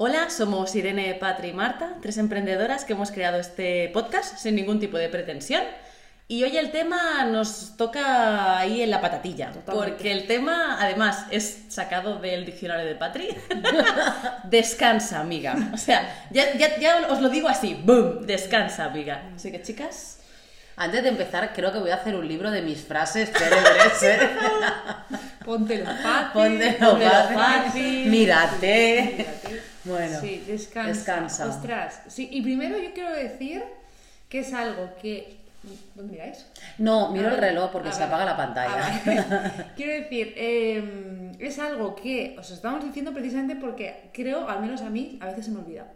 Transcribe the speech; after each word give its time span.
Hola, 0.00 0.30
somos 0.30 0.76
Irene, 0.76 1.14
Patri 1.14 1.48
y 1.48 1.52
Marta, 1.52 1.94
tres 2.00 2.18
emprendedoras 2.18 2.84
que 2.84 2.92
hemos 2.92 3.10
creado 3.10 3.38
este 3.40 3.90
podcast 3.92 4.38
sin 4.38 4.54
ningún 4.54 4.78
tipo 4.78 4.96
de 4.96 5.08
pretensión. 5.08 5.64
Y 6.28 6.44
hoy 6.44 6.56
el 6.56 6.70
tema 6.70 7.24
nos 7.24 7.76
toca 7.76 8.58
ahí 8.58 8.80
en 8.82 8.90
la 8.92 9.00
patatilla, 9.00 9.50
Totalmente. 9.50 9.90
porque 9.90 10.12
el 10.12 10.28
tema 10.28 10.76
además 10.78 11.24
es 11.32 11.62
sacado 11.68 12.20
del 12.20 12.44
diccionario 12.44 12.86
de 12.86 12.94
Patri. 12.94 13.28
descansa, 14.44 15.18
amiga. 15.18 15.56
O 15.74 15.76
sea, 15.76 16.26
ya, 16.30 16.52
ya, 16.56 16.78
ya 16.78 17.08
os 17.10 17.20
lo 17.20 17.28
digo 17.28 17.48
así, 17.48 17.74
boom, 17.82 18.24
descansa, 18.24 18.84
amiga. 18.84 19.30
Así 19.34 19.50
que 19.50 19.62
chicas, 19.62 20.20
Antes 20.76 21.02
de 21.02 21.08
empezar, 21.08 21.52
creo 21.56 21.72
que 21.72 21.80
voy 21.80 21.90
a 21.90 21.96
hacer 21.96 22.14
un 22.14 22.28
libro 22.28 22.52
de 22.52 22.62
mis 22.62 22.82
frases 22.86 23.32
célebres. 23.32 24.00
¿eh? 24.04 24.20
Póntelo 25.44 25.86
fácil. 25.86 26.30
Póntelo 26.34 26.90
Póntelo 26.90 27.10
fácil. 27.10 27.36
fácil. 27.36 28.06
Mírate. 28.06 29.14
Mírate. 29.16 29.62
Bueno, 29.88 30.20
Sí, 30.20 30.44
descansa. 30.46 30.88
descansa. 30.92 31.46
Ostras, 31.48 32.02
sí, 32.08 32.28
y 32.30 32.42
primero 32.42 32.78
yo 32.78 32.92
quiero 32.92 33.10
decir 33.12 33.62
que 34.28 34.40
es 34.40 34.52
algo 34.52 34.90
que... 35.00 35.36
¿Dónde 35.94 36.12
miráis? 36.12 36.46
no, 36.78 37.10
miro 37.10 37.28
Ah, 37.28 37.32
el 37.32 37.38
reloj 37.38 37.70
porque 37.72 37.88
Ah, 37.88 37.92
se 37.92 38.00
vale. 38.06 38.14
apaga 38.14 38.24
la 38.24 38.36
pantalla. 38.36 38.74
Ah. 38.78 39.72
Quiero 39.76 39.92
decir, 40.04 40.32
eh, 40.36 41.32
es 41.40 41.58
algo 41.58 41.94
que 41.96 42.36
os 42.38 42.50
estamos 42.50 42.84
diciendo 42.84 43.12
precisamente 43.12 43.56
porque 43.56 44.10
creo, 44.14 44.48
al 44.48 44.60
menos 44.60 44.82
a 44.82 44.88
mí, 44.90 45.18
a 45.20 45.26
veces 45.26 45.46
se 45.46 45.50
me 45.50 45.58
olvida. 45.58 45.86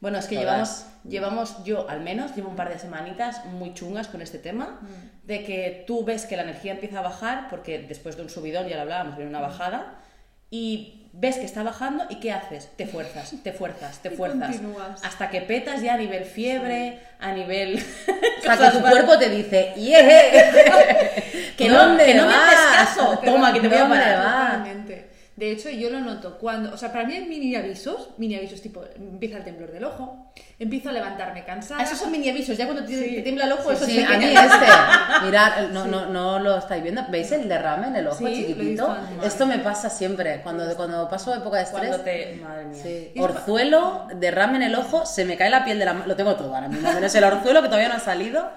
Bueno, 0.00 0.18
es 0.18 0.26
que 0.26 0.36
Todas. 0.36 0.86
llevamos, 1.04 1.48
llevamos, 1.52 1.64
yo 1.64 1.88
al 1.88 2.00
menos, 2.00 2.34
llevo 2.34 2.48
un 2.48 2.56
par 2.56 2.70
de 2.70 2.78
semanitas 2.78 3.44
muy 3.44 3.74
chungas 3.74 4.08
con 4.08 4.22
este 4.22 4.38
tema, 4.38 4.80
Mm. 4.80 5.26
de 5.26 5.44
que 5.44 5.84
tú 5.86 6.04
ves 6.04 6.24
que 6.26 6.36
la 6.36 6.42
energía 6.42 6.72
empieza 6.72 6.98
a 7.00 7.02
bajar, 7.02 7.48
porque 7.50 7.80
después 7.80 8.16
de 8.16 8.22
un 8.22 8.30
subidón, 8.30 8.66
ya 8.66 8.76
lo 8.76 8.82
hablábamos, 8.82 9.16
viene 9.16 9.28
una 9.30 9.38
Mm. 9.40 9.42
bajada, 9.42 9.94
y 10.52 11.08
ves 11.14 11.36
que 11.38 11.44
está 11.46 11.62
bajando, 11.64 12.04
¿y 12.08 12.16
qué 12.20 12.30
haces? 12.32 12.68
Te 12.76 12.86
fuerzas, 12.86 13.32
te 13.42 13.52
fuerzas, 13.52 13.98
te 13.98 14.10
fuerzas. 14.16 14.56
Hasta 15.04 15.28
que 15.30 15.40
petas 15.40 15.82
ya 15.82 15.94
a 15.94 15.96
nivel 15.96 16.24
fiebre, 16.24 17.00
a 17.18 17.32
nivel... 17.32 17.84
O 18.38 18.44
sea, 18.44 18.56
que 18.70 18.76
tu 18.76 18.80
cuerpo 18.82 19.18
te 19.18 19.28
dice, 19.30 19.72
¡Yeah! 19.76 20.00
Que 21.56 21.68
no- 21.68 21.96
que 21.96 22.14
no 22.14 22.26
me 22.26 22.34
haces 22.34 22.58
caso. 22.76 23.18
Toma, 23.24 23.48
va- 23.48 23.54
que 23.54 23.60
te 23.60 23.68
voy 23.68 23.76
a 23.76 23.80
¿Dónde 23.80 23.96
parar. 23.96 25.11
De 25.34 25.50
hecho, 25.50 25.70
yo 25.70 25.88
lo 25.88 26.00
noto 26.00 26.36
cuando, 26.38 26.74
o 26.74 26.76
sea, 26.76 26.92
para 26.92 27.04
mí 27.06 27.14
hay 27.14 27.24
mini 27.24 27.56
avisos, 27.56 28.10
mini 28.18 28.34
avisos 28.34 28.60
tipo, 28.60 28.84
empieza 28.94 29.38
el 29.38 29.44
temblor 29.44 29.72
del 29.72 29.82
ojo, 29.84 30.30
empiezo 30.58 30.90
a 30.90 30.92
levantarme 30.92 31.42
cansada. 31.46 31.80
Ah, 31.80 31.84
esos 31.84 31.98
son 31.98 32.12
mini 32.12 32.28
avisos, 32.28 32.54
ya 32.54 32.66
cuando 32.66 32.84
te, 32.84 32.92
Sí. 32.92 33.14
te 33.16 33.22
tiembla 33.22 33.46
el 33.46 33.52
ojo, 33.52 33.72
eso 33.72 33.86
Sí, 33.86 33.98
es 33.98 34.06
a 34.10 34.18
mí 34.18 34.26
este. 34.26 35.24
Mirad, 35.24 35.68
no, 35.70 35.86
no, 35.86 36.04
no 36.06 36.38
lo 36.38 36.58
estáis 36.58 36.82
viendo. 36.82 37.02
¿Veis 37.08 37.32
el 37.32 37.48
derrame 37.48 37.86
en 37.86 37.96
el 37.96 38.08
ojo 38.08 38.18
Sí, 38.18 38.46
chiquitito? 38.46 38.94
Esto 39.24 39.46
me 39.46 39.58
pasa 39.58 39.88
siempre. 39.88 40.42
Cuando, 40.42 40.76
cuando 40.76 41.08
paso 41.08 41.34
época 41.34 41.56
de 41.56 41.62
estrés. 41.62 41.88
Cuando 41.88 42.04
te... 42.04 42.36
Madre 42.36 42.64
mía. 42.66 42.82
Sí. 42.82 43.12
Orzuelo, 43.18 44.08
derrame 44.16 44.56
en 44.56 44.62
el 44.64 44.74
ojo, 44.74 45.06
se 45.06 45.24
me 45.24 45.38
cae 45.38 45.48
la 45.48 45.64
piel 45.64 45.78
de 45.78 45.86
la 45.86 45.94
mano. 45.94 46.06
Lo 46.08 46.14
tengo 46.16 46.34
todo 46.36 46.54
ahora 46.54 46.68
mismo. 46.68 46.92
Menos 46.92 47.14
el 47.14 47.24
orzuelo 47.24 47.62
que 47.62 47.68
todavía 47.68 47.88
no 47.88 47.94
ha 47.94 48.00
salido. 48.00 48.50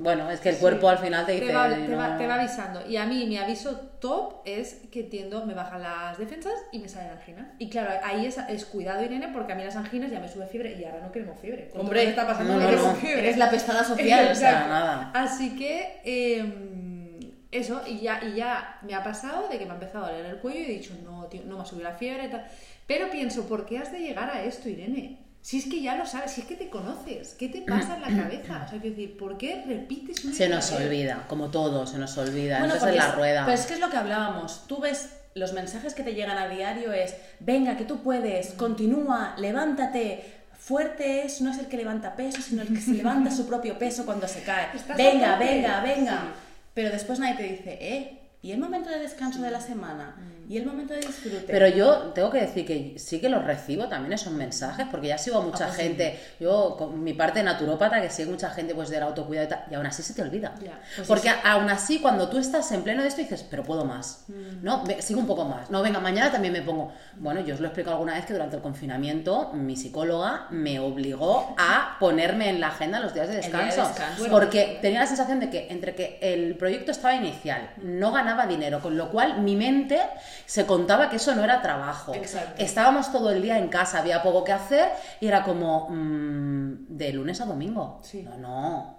Bueno, 0.00 0.30
es 0.30 0.40
que 0.40 0.50
el 0.50 0.56
cuerpo 0.56 0.88
al 0.88 0.98
final 0.98 1.26
te 1.26 1.32
dice. 1.32 1.46
te 1.46 1.54
va, 1.54 1.68
te, 1.68 1.94
va, 1.94 2.16
te 2.16 2.26
va 2.26 2.34
avisando. 2.34 2.86
Y 2.86 2.96
a 2.96 3.06
mí 3.06 3.26
mi 3.26 3.36
aviso 3.36 3.76
top 4.00 4.42
es 4.44 4.82
que 4.92 5.02
tiendo, 5.02 5.44
me 5.44 5.54
bajan 5.54 5.82
las 5.82 6.18
defensas 6.18 6.54
y 6.72 6.78
me 6.78 6.88
sale 6.88 7.08
la 7.08 7.14
angina. 7.14 7.54
Y 7.58 7.68
claro, 7.68 7.90
ahí 8.04 8.26
es, 8.26 8.38
es 8.48 8.64
cuidado, 8.64 9.04
Irene, 9.04 9.28
porque 9.28 9.52
a 9.52 9.56
mí 9.56 9.64
las 9.64 9.76
anginas 9.76 10.10
ya 10.10 10.20
me 10.20 10.28
sube 10.28 10.46
fiebre 10.46 10.78
y 10.78 10.84
ahora 10.84 11.00
no 11.00 11.12
queremos 11.12 11.38
fiebre. 11.40 11.70
Hombre, 11.76 12.04
está 12.04 12.26
pasando, 12.26 12.54
no, 12.54 12.60
no, 12.60 12.70
no, 12.70 12.94
fiebre. 12.94 13.20
Eres 13.20 13.36
la 13.36 13.50
pestada 13.50 13.84
social, 13.84 14.28
o 14.30 14.34
sea, 14.34 14.66
nada. 14.68 15.10
Así 15.14 15.56
que 15.56 16.00
eh, 16.04 17.38
eso, 17.50 17.82
y 17.86 18.00
ya, 18.00 18.20
y 18.24 18.36
ya 18.36 18.78
me 18.82 18.94
ha 18.94 19.02
pasado 19.02 19.48
de 19.48 19.58
que 19.58 19.64
me 19.64 19.72
ha 19.72 19.74
empezado 19.74 20.06
a 20.06 20.12
doler 20.12 20.26
el 20.26 20.38
cuello 20.38 20.60
y 20.60 20.64
he 20.64 20.78
dicho, 20.78 20.94
no, 21.04 21.24
tío, 21.26 21.42
no 21.44 21.56
me 21.56 21.62
ha 21.62 21.66
subido 21.66 21.88
la 21.88 21.96
fiebre 21.96 22.26
y 22.26 22.30
tal. 22.30 22.46
Pero 22.86 23.10
pienso, 23.10 23.48
¿por 23.48 23.66
qué 23.66 23.78
has 23.78 23.90
de 23.92 24.00
llegar 24.00 24.30
a 24.30 24.42
esto, 24.44 24.68
Irene? 24.68 25.27
Si 25.48 25.56
es 25.56 25.64
que 25.64 25.80
ya 25.80 25.96
lo 25.96 26.04
sabes, 26.04 26.32
si 26.32 26.42
es 26.42 26.46
que 26.46 26.56
te 26.56 26.68
conoces, 26.68 27.32
¿qué 27.38 27.48
te 27.48 27.62
pasa 27.62 27.96
en 27.96 28.02
la 28.02 28.22
cabeza? 28.22 28.64
O 28.66 28.68
sea, 28.68 28.78
quiero 28.82 28.94
decir, 28.94 29.16
¿por 29.16 29.38
qué 29.38 29.64
repites 29.66 30.22
una 30.22 30.34
Se 30.34 30.46
nos 30.46 30.70
olvida, 30.72 31.24
como 31.26 31.48
todo, 31.48 31.86
se 31.86 31.96
nos 31.96 32.18
olvida. 32.18 32.58
Bueno, 32.58 32.74
Entonces 32.74 32.80
porque 32.80 32.98
es 32.98 33.04
la 33.04 33.12
rueda. 33.12 33.44
Pero 33.46 33.58
es 33.58 33.64
que 33.64 33.72
es 33.72 33.80
lo 33.80 33.88
que 33.88 33.96
hablábamos. 33.96 34.64
Tú 34.66 34.78
ves 34.78 35.08
los 35.32 35.54
mensajes 35.54 35.94
que 35.94 36.02
te 36.02 36.12
llegan 36.12 36.36
a 36.36 36.48
diario 36.48 36.92
es, 36.92 37.14
venga, 37.40 37.78
que 37.78 37.86
tú 37.86 38.02
puedes, 38.02 38.52
continúa, 38.52 39.36
levántate. 39.38 40.22
Fuerte 40.58 41.24
es, 41.24 41.40
no 41.40 41.50
es 41.50 41.58
el 41.58 41.68
que 41.68 41.78
levanta 41.78 42.14
peso, 42.14 42.42
sino 42.42 42.60
el 42.60 42.68
que 42.68 42.82
se 42.82 42.90
levanta 42.92 43.30
su 43.30 43.46
propio 43.46 43.78
peso 43.78 44.04
cuando 44.04 44.28
se 44.28 44.42
cae. 44.42 44.66
Venga, 44.98 45.38
venga, 45.38 45.80
venga. 45.80 46.12
Sí. 46.12 46.40
Pero 46.74 46.90
después 46.90 47.20
nadie 47.20 47.36
te 47.36 47.44
dice, 47.44 47.78
eh, 47.80 48.18
¿y 48.42 48.52
el 48.52 48.60
momento 48.60 48.90
de 48.90 48.98
descanso 48.98 49.40
de 49.40 49.50
la 49.50 49.62
semana? 49.62 50.14
¿Y 50.48 50.56
el 50.56 50.64
momento 50.66 50.94
de 50.94 51.00
disfrute? 51.00 51.44
Pero 51.46 51.68
yo 51.68 51.94
tengo 52.14 52.30
que 52.30 52.40
decir 52.40 52.64
que 52.64 52.94
sí 52.98 53.20
que 53.20 53.28
los 53.28 53.44
recibo 53.44 53.86
también 53.88 54.12
esos 54.14 54.32
mensajes, 54.32 54.86
porque 54.90 55.08
ya 55.08 55.18
sigo 55.18 55.38
a 55.38 55.42
mucha 55.42 55.64
Ah, 55.64 55.66
pues 55.68 55.76
sí. 55.76 55.82
gente, 55.82 56.18
yo 56.40 56.74
con 56.78 57.02
mi 57.04 57.12
parte 57.12 57.42
naturópata, 57.42 58.00
que 58.00 58.08
sigue 58.10 58.30
mucha 58.30 58.48
gente 58.50 58.74
pues 58.74 58.88
del 58.88 59.02
autocuidado 59.02 59.46
y 59.46 59.50
tal, 59.50 59.64
y 59.70 59.74
aún 59.74 59.84
así 59.86 60.02
se 60.02 60.14
te 60.14 60.22
olvida. 60.22 60.54
Ya, 60.62 60.80
pues 60.96 61.06
porque 61.06 61.28
aún 61.44 61.68
así 61.68 61.98
cuando 62.00 62.28
tú 62.28 62.38
estás 62.38 62.70
en 62.72 62.82
pleno 62.82 63.02
de 63.02 63.08
esto 63.08 63.20
dices, 63.20 63.44
pero 63.50 63.62
puedo 63.62 63.84
más, 63.84 64.24
Mm. 64.28 64.62
¿no? 64.64 64.84
Sigo 65.00 65.20
un 65.20 65.26
poco 65.26 65.44
más, 65.44 65.70
no, 65.70 65.82
venga, 65.82 66.00
mañana 66.00 66.32
también 66.32 66.52
me 66.52 66.62
pongo. 66.62 66.92
Bueno, 67.16 67.40
yo 67.40 67.54
os 67.54 67.60
lo 67.60 67.66
he 67.66 67.68
explicado 67.68 67.96
alguna 67.96 68.14
vez 68.14 68.24
que 68.24 68.32
durante 68.32 68.56
el 68.56 68.62
confinamiento 68.62 69.52
mi 69.52 69.76
psicóloga 69.76 70.46
me 70.50 70.80
obligó 70.80 71.54
a 71.58 71.96
ponerme 72.00 72.48
en 72.48 72.60
la 72.60 72.68
agenda 72.68 73.00
los 73.00 73.12
días 73.12 73.28
de 73.28 73.34
El 73.40 73.42
día 73.42 73.58
de 73.58 73.64
descanso, 73.66 73.88
descanso. 73.88 74.26
porque 74.30 74.78
tenía 74.80 75.00
la 75.00 75.06
sensación 75.06 75.40
de 75.40 75.50
que 75.50 75.66
entre 75.70 75.94
que 75.94 76.18
el 76.22 76.56
proyecto 76.56 76.90
estaba 76.90 77.14
inicial, 77.14 77.70
no 77.82 78.12
ganaba 78.12 78.46
dinero, 78.46 78.80
con 78.80 78.96
lo 78.96 79.10
cual 79.10 79.40
mi 79.42 79.56
mente 79.56 80.00
se 80.46 80.66
contaba 80.66 81.08
que 81.10 81.16
eso 81.16 81.34
no 81.34 81.44
era 81.44 81.62
trabajo. 81.62 82.14
Exacto. 82.14 82.62
Estábamos 82.62 83.12
todo 83.12 83.30
el 83.30 83.42
día 83.42 83.58
en 83.58 83.68
casa, 83.68 83.98
había 83.98 84.22
poco 84.22 84.44
que 84.44 84.52
hacer 84.52 84.90
y 85.20 85.26
era 85.26 85.42
como 85.42 85.88
mm, 85.90 86.86
de 86.88 87.12
lunes 87.12 87.40
a 87.40 87.46
domingo. 87.46 88.00
Sí. 88.02 88.22
No, 88.22 88.36
no. 88.36 88.96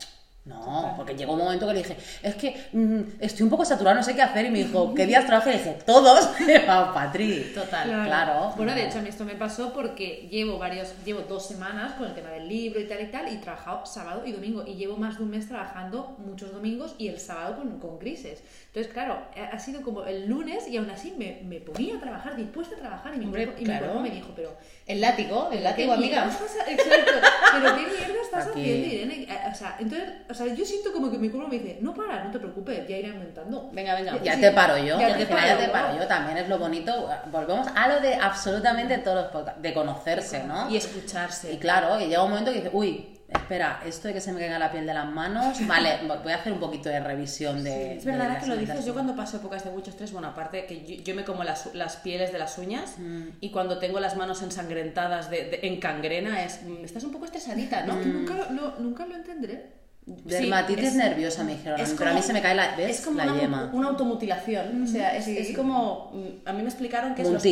No, 0.50 0.94
porque 0.98 1.16
llegó 1.16 1.34
un 1.34 1.40
momento 1.40 1.68
que 1.68 1.74
le 1.74 1.80
dije, 1.80 1.96
es 2.24 2.36
que 2.36 2.56
mm, 2.74 3.02
estoy 3.22 3.44
un 3.44 3.50
poco 3.50 3.64
saturado, 3.64 3.96
no 3.96 4.04
sé 4.04 4.16
qué 4.16 4.22
hacer. 4.22 4.46
Y 4.46 4.50
me 4.50 4.60
dijo, 4.64 4.94
¿qué 4.96 5.06
días 5.06 5.26
trabajas? 5.26 5.54
Y 5.54 5.58
le 5.58 5.64
dije, 5.64 5.78
todos. 5.86 6.30
Ah, 6.68 6.92
Patri. 6.94 7.52
Total. 7.56 7.88
Claro. 8.06 8.54
Bueno, 8.58 8.74
de 8.74 8.86
hecho, 8.86 9.00
a 9.00 9.02
mí 9.02 9.10
esto 9.10 9.24
me 9.26 9.36
pasó 9.36 9.72
porque 9.74 10.28
llevo 10.30 10.58
varios, 10.58 10.94
llevo 11.06 11.22
dos 11.22 11.48
semanas 11.48 11.94
con 11.94 12.08
el 12.08 12.14
tema 12.14 12.30
del 12.32 12.48
libro 12.50 12.80
y 12.80 12.88
tal 12.88 13.02
y 13.02 13.06
tal, 13.08 13.28
y 13.32 13.36
he 13.36 13.38
trabajado 13.38 13.86
sábado 13.86 14.24
y 14.26 14.32
domingo. 14.32 14.64
Y 14.68 14.74
llevo 14.76 14.98
más 14.98 15.18
de 15.18 15.24
un 15.24 15.30
mes 15.32 15.48
trabajando 15.48 16.16
muchos 16.20 16.52
domingos 16.52 16.96
y 16.98 17.08
el 17.08 17.20
sábado 17.20 17.58
con, 17.58 17.80
con 17.80 18.00
grises. 18.00 18.42
Entonces, 18.68 18.92
claro, 18.92 19.20
ha 19.52 19.58
sido 19.60 19.82
como 19.82 20.04
el 20.06 20.28
lunes 20.28 20.68
y 20.68 20.78
aún 20.78 20.90
así 20.90 21.14
me, 21.18 21.40
me 21.44 21.60
ponía 21.60 21.96
a 21.96 22.00
trabajar, 22.00 22.36
dispuesta 22.36 22.76
a 22.76 22.80
trabajar. 22.80 23.14
Y 23.16 23.20
mi, 23.20 23.26
Hombre, 23.26 23.46
cuerpo, 23.46 23.62
y 23.62 23.66
claro. 23.66 23.86
mi 23.86 23.92
cuerpo 23.92 24.10
me 24.10 24.16
dijo, 24.16 24.30
pero. 24.36 24.56
El 24.86 25.02
látigo, 25.02 25.50
el 25.52 25.58
¿qué 25.60 25.64
látigo, 25.64 25.94
amiga. 25.94 26.28
estás 26.28 26.56
Exacto. 26.68 27.12
Pero 27.54 27.76
qué 27.76 27.82
mierda 27.82 28.22
estás 28.24 28.48
Aquí. 28.48 28.60
haciendo, 28.62 28.88
Irene. 28.88 29.24
Eh, 29.24 29.38
O 29.52 29.56
sea, 29.56 29.76
entonces, 29.80 30.10
o 30.30 30.34
sea, 30.34 30.39
yo 30.48 30.66
siento 30.66 30.92
como 30.94 31.10
que 31.12 31.18
mi 31.18 31.30
cuerpo 31.30 31.48
me 31.50 31.60
dice, 31.60 31.78
no 31.82 31.94
para, 31.94 32.24
no 32.24 32.32
te 32.32 32.40
preocupes, 32.40 32.88
ya 32.88 32.98
iré 32.98 33.10
aumentando. 33.12 33.70
Venga, 33.74 33.96
venga. 33.96 34.22
Ya 34.24 34.36
Sí. 34.36 34.42
te 34.42 34.52
paro 34.52 34.78
yo, 34.78 35.00
Ya 35.00 35.10
ya 35.10 35.18
te 35.18 35.26
paro 35.26 35.48
ya 35.48 35.58
te 35.58 35.66
yo. 35.68 35.72
paro 35.72 35.98
yo, 36.00 36.08
también 36.08 36.38
es 36.38 36.48
lo 36.50 36.58
bonito. 36.60 37.10
Volvemos 37.32 37.68
a 37.76 37.88
lo 37.88 38.00
de 38.02 38.16
absolutamente 38.16 38.98
todos 39.00 39.24
los 39.24 39.32
podcasts, 39.32 39.62
de 39.62 39.74
conocerse, 39.74 40.44
¿no? 40.44 40.70
Y 40.70 40.78
escucharse. 40.78 41.52
Y 41.54 41.58
claro, 41.58 42.00
y 42.00 42.06
llega 42.08 42.24
un 42.24 42.30
momento 42.32 42.52
que 42.52 42.58
dices, 42.58 42.72
uy, 42.74 43.16
espera, 43.30 43.80
esto 43.86 44.08
de 44.08 44.16
que 44.16 44.22
se 44.22 44.32
me 44.34 44.40
caiga 44.40 44.58
la 44.58 44.72
piel 44.72 44.88
de 44.88 44.94
las 44.94 45.06
manos, 45.06 45.56
vale, 45.68 46.00
voy 46.24 46.32
a 46.34 46.38
hacer 46.38 46.52
un 46.52 46.60
poquito 46.60 46.90
de 46.90 47.00
revisión 47.00 47.64
de. 47.64 47.98
Es 47.98 48.06
verdad 48.06 48.30
de 48.34 48.40
que 48.40 48.48
lo 48.48 48.58
dices, 48.58 48.84
yo 48.86 48.94
cuando 48.94 49.16
paso 49.16 49.38
épocas 49.38 49.64
de 49.64 49.70
mucho 49.70 49.92
estrés, 49.92 50.12
bueno, 50.12 50.30
aparte 50.30 50.66
que 50.66 50.84
yo, 50.84 51.04
yo 51.04 51.14
me 51.16 51.24
como 51.24 51.44
las, 51.44 51.74
las 51.76 51.98
pieles 51.98 52.32
de 52.32 52.40
las 52.40 52.58
uñas 52.58 52.96
Mm. 52.98 53.28
y 53.40 53.52
cuando 53.52 53.78
tengo 53.78 54.00
las 54.00 54.16
manos 54.18 54.42
ensangrentadas 54.42 55.30
de, 55.30 55.44
de- 55.46 55.60
en 55.68 55.80
cangrena 55.80 56.44
es, 56.44 56.62
mm, 56.64 56.84
estás 56.84 57.04
un 57.04 57.12
poco 57.12 57.26
estresadita, 57.26 57.86
¿no? 57.86 58.00
Que 58.00 58.06
nunca, 58.08 58.34
lo- 58.36 58.50
no, 58.50 58.74
nunca 58.80 59.06
lo 59.06 59.16
entenderé. 59.16 59.78
Dermatitis 60.26 60.86
es- 60.90 60.96
nerviosa 60.96 61.44
me 61.44 61.54
dijeron, 61.54 61.80
es 61.80 61.90
pero 61.92 62.06
a 62.06 62.08
como- 62.10 62.20
mí 62.22 62.26
se 62.28 62.34
me 62.34 62.42
cae 62.42 62.56
la, 62.56 62.76
¿ves? 62.76 63.00
Es 63.00 63.06
como 63.06 63.18
la 63.18 63.32
una, 63.32 63.42
yema. 63.42 63.70
una 63.74 63.88
automutilación. 63.90 64.84
O 64.84 64.88
sea, 64.88 65.16
es, 65.16 65.26
Sí. 65.26 65.38
es 65.38 65.56
como. 65.56 66.12
mm, 66.14 66.48
A 66.50 66.54
mí 66.54 66.62
me 66.64 66.70
explicaron 66.70 67.16
que 67.16 67.22
es 67.22 67.28
Un 67.28 67.36
los, 67.36 67.44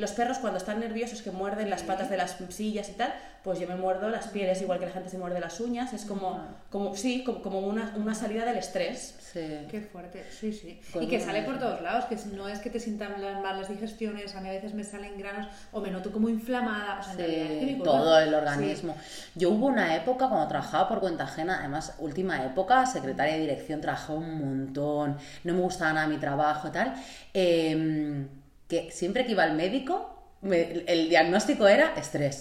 los 0.00 0.12
perros 0.12 0.38
cuando 0.38 0.58
están 0.58 0.80
nerviosos 0.80 1.22
que 1.22 1.30
muerden 1.30 1.70
las 1.70 1.82
patas 1.82 2.10
de 2.10 2.16
las 2.16 2.36
sillas 2.48 2.88
y 2.88 2.92
tal, 2.92 3.12
pues 3.44 3.58
yo 3.58 3.68
me 3.68 3.76
muerdo 3.76 4.08
las 4.10 4.26
pieles 4.28 4.60
igual 4.62 4.78
que 4.78 4.86
la 4.86 4.92
gente 4.92 5.08
se 5.10 5.18
muerde 5.18 5.40
las 5.40 5.60
uñas. 5.60 5.92
Es 5.92 6.04
como. 6.04 6.42
como 6.70 6.96
sí, 6.96 7.22
como, 7.24 7.42
como 7.42 7.58
una, 7.60 7.94
una 7.96 8.14
salida 8.14 8.44
del 8.44 8.56
estrés. 8.56 9.16
Sí. 9.32 9.66
Qué 9.70 9.80
fuerte, 9.80 10.24
sí, 10.30 10.52
sí. 10.52 10.80
Y 11.00 11.06
que 11.06 11.20
sale 11.20 11.42
por 11.42 11.58
todos 11.60 11.80
lados, 11.82 12.06
que 12.06 12.16
no 12.34 12.48
es 12.48 12.58
que 12.58 12.68
te 12.68 12.80
sientan 12.80 13.20
las- 13.22 13.40
mal 13.40 13.58
las 13.60 13.68
digestiones, 13.68 14.34
a 14.34 14.40
mí 14.40 14.48
a 14.48 14.52
veces 14.52 14.74
me 14.74 14.82
salen 14.82 15.16
granos 15.18 15.46
o 15.70 15.80
me 15.80 15.90
noto 15.92 16.10
como 16.10 16.28
inflamada, 16.28 16.98
o 16.98 17.02
sea, 17.04 17.14
en 17.24 17.68
es 17.68 17.82
todo 17.82 18.18
el 18.18 18.30
Sí. 18.30 18.34
organismo. 18.34 18.96
Yo 19.36 19.50
hubo 19.50 19.66
una 19.66 19.94
época 19.94 20.28
cuando 20.28 20.48
trabajaba 20.48 20.88
por 20.88 20.98
cuenta 21.00 21.24
ajena, 21.24 21.58
además, 21.60 21.94
última 22.00 22.44
época, 22.44 22.84
secretaria 22.86 23.34
de 23.34 23.40
dirección, 23.40 23.80
trabajaba 23.80 24.18
un 24.18 24.38
montón, 24.40 25.16
no 25.44 25.54
me 25.54 25.60
gustaba 25.60 25.92
nada 25.92 26.06
mi 26.08 26.16
trabajo 26.18 26.66
y 26.66 26.70
tal, 26.72 26.94
eh, 27.32 28.26
que 28.70 28.90
siempre 28.90 29.26
que 29.26 29.32
iba 29.32 29.42
al 29.42 29.52
médico, 29.54 30.16
me- 30.42 30.84
el 30.86 31.10
diagnóstico 31.10 31.68
era 31.68 31.92
estrés. 31.98 32.40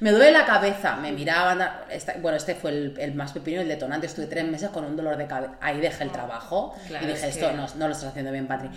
Me 0.00 0.10
duele 0.10 0.32
la 0.32 0.44
cabeza, 0.44 0.96
me 0.96 1.12
miraban, 1.12 1.60
esta- 1.90 2.14
bueno, 2.20 2.36
este 2.36 2.56
fue 2.56 2.70
el, 2.72 2.94
el 2.98 3.14
más 3.14 3.30
pepino, 3.32 3.60
el 3.60 3.68
detonante, 3.68 4.08
estuve 4.08 4.26
tres 4.26 4.44
meses 4.46 4.70
con 4.70 4.84
un 4.84 4.96
dolor 4.96 5.16
de 5.16 5.28
cabeza, 5.28 5.52
ahí 5.60 5.78
dejé 5.80 6.02
el 6.02 6.10
trabajo 6.10 6.74
Claro, 6.88 7.04
y 7.04 7.08
dije, 7.12 7.28
es 7.28 7.36
esto 7.36 7.50
que- 7.50 7.56
no, 7.56 7.66
no 7.76 7.86
lo 7.86 7.92
estás 7.92 8.08
haciendo 8.10 8.32
bien, 8.32 8.48
Patri. 8.48 8.68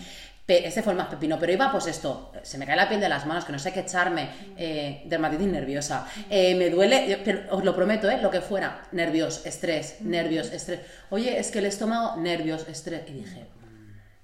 Pe- 0.45 0.67
Este 0.67 0.81
fue 0.83 0.93
el 0.93 0.97
más 0.97 1.07
pepino, 1.09 1.37
pero 1.39 1.51
iba 1.51 1.71
pues 1.71 1.85
esto, 1.87 2.31
se 2.43 2.57
me 2.57 2.65
cae 2.65 2.75
la 2.75 2.87
piel 2.89 2.99
de 2.99 3.07
las 3.09 3.25
manos, 3.27 3.45
que 3.45 3.51
no 3.51 3.59
sé 3.59 3.71
qué 3.71 3.81
echarme, 3.81 4.29
eh, 4.57 5.03
dermatitis 5.05 5.47
nerviosa, 5.47 6.05
eh, 6.29 6.53
me 6.55 6.69
duele, 6.71 7.19
pero 7.23 7.41
os 7.55 7.63
lo 7.63 7.75
prometo, 7.75 8.09
¿eh? 8.09 8.19
lo 8.21 8.29
que 8.31 8.41
fuera, 8.41 8.81
nervios, 8.91 9.45
estrés, 9.45 10.01
nervios, 10.01 10.51
estrés. 10.51 10.79
Oye, 11.11 11.39
es 11.39 11.49
que 11.51 11.59
el 11.59 11.65
estómago, 11.67 12.17
nervios, 12.21 12.67
estrés. 12.67 13.01
Y 13.07 13.13
dije, 13.13 13.45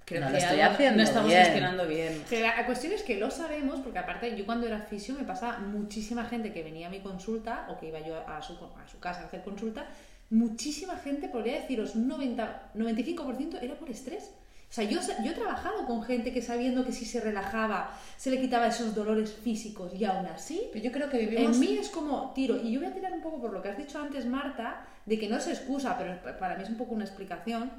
Creo 0.06 0.22
no 0.22 0.28
que 0.28 0.34
lo 0.34 0.38
estoy 0.38 0.60
haciendo 0.62 0.98
no 0.98 1.04
estamos 1.04 1.30
bien. 1.30 1.44
gestionando 1.44 1.88
bien. 1.88 2.24
Pero 2.30 2.46
la 2.48 2.66
cuestión 2.66 2.94
es 2.94 3.02
que 3.02 3.18
lo 3.18 3.32
sabemos, 3.32 3.80
porque 3.80 3.98
aparte 4.00 4.36
yo 4.38 4.46
cuando 4.46 4.68
era 4.68 4.80
fisio 4.80 5.16
me 5.16 5.24
pasaba 5.24 5.58
muchísima 5.60 6.26
gente 6.26 6.54
que 6.54 6.62
venía 6.64 6.88
a 6.88 6.90
mi 6.92 7.00
consulta 7.00 7.66
o 7.70 7.80
que 7.80 7.88
iba 7.88 8.00
yo 8.02 8.16
a 8.28 8.42
su, 8.42 8.54
a 8.54 8.88
su 8.88 9.00
casa 9.00 9.22
a 9.22 9.26
hacer 9.26 9.42
consulta, 9.44 9.88
muchísima 10.30 10.96
gente, 10.98 11.28
podría 11.28 11.62
deciros 11.62 11.96
un 11.96 12.08
90, 12.08 12.72
95% 12.76 13.60
era 13.62 13.76
por 13.76 13.90
estrés. 13.90 14.32
O 14.70 14.74
sea, 14.76 14.84
yo, 14.84 15.00
yo 15.24 15.32
he 15.32 15.36
trabajado 15.36 15.86
con 15.86 16.04
gente 16.04 16.34
que 16.34 16.42
sabiendo 16.42 16.84
que 16.86 16.92
si 16.92 17.06
se 17.06 17.22
relajaba 17.22 17.98
se 18.18 18.30
le 18.32 18.42
quitaba 18.42 18.68
esos 18.68 18.94
dolores 18.94 19.32
físicos 19.32 19.94
y 19.94 20.04
aún 20.06 20.26
así 20.26 20.70
Pero 20.74 20.84
yo 20.86 20.92
creo 20.92 21.10
que 21.10 21.20
vivimos... 21.20 21.54
en 21.56 21.60
mí 21.60 21.78
es 21.78 21.90
como 21.90 22.32
tiro. 22.34 22.58
Y 22.62 22.72
yo 22.74 22.80
voy 22.82 22.90
a 22.90 22.94
tirar 22.94 23.14
un 23.14 23.22
poco 23.22 23.40
por 23.40 23.54
lo 23.54 23.62
que 23.62 23.70
has 23.70 23.78
dicho 23.78 24.00
antes, 24.00 24.26
Marta, 24.26 24.86
de 25.06 25.18
que 25.20 25.30
no 25.30 25.38
es 25.38 25.48
excusa, 25.48 25.96
pero 25.98 26.20
pa- 26.22 26.38
para 26.38 26.58
mí 26.58 26.64
es 26.64 26.70
un 26.70 26.78
poco 26.78 26.94
una 26.96 27.06
explicación. 27.06 27.72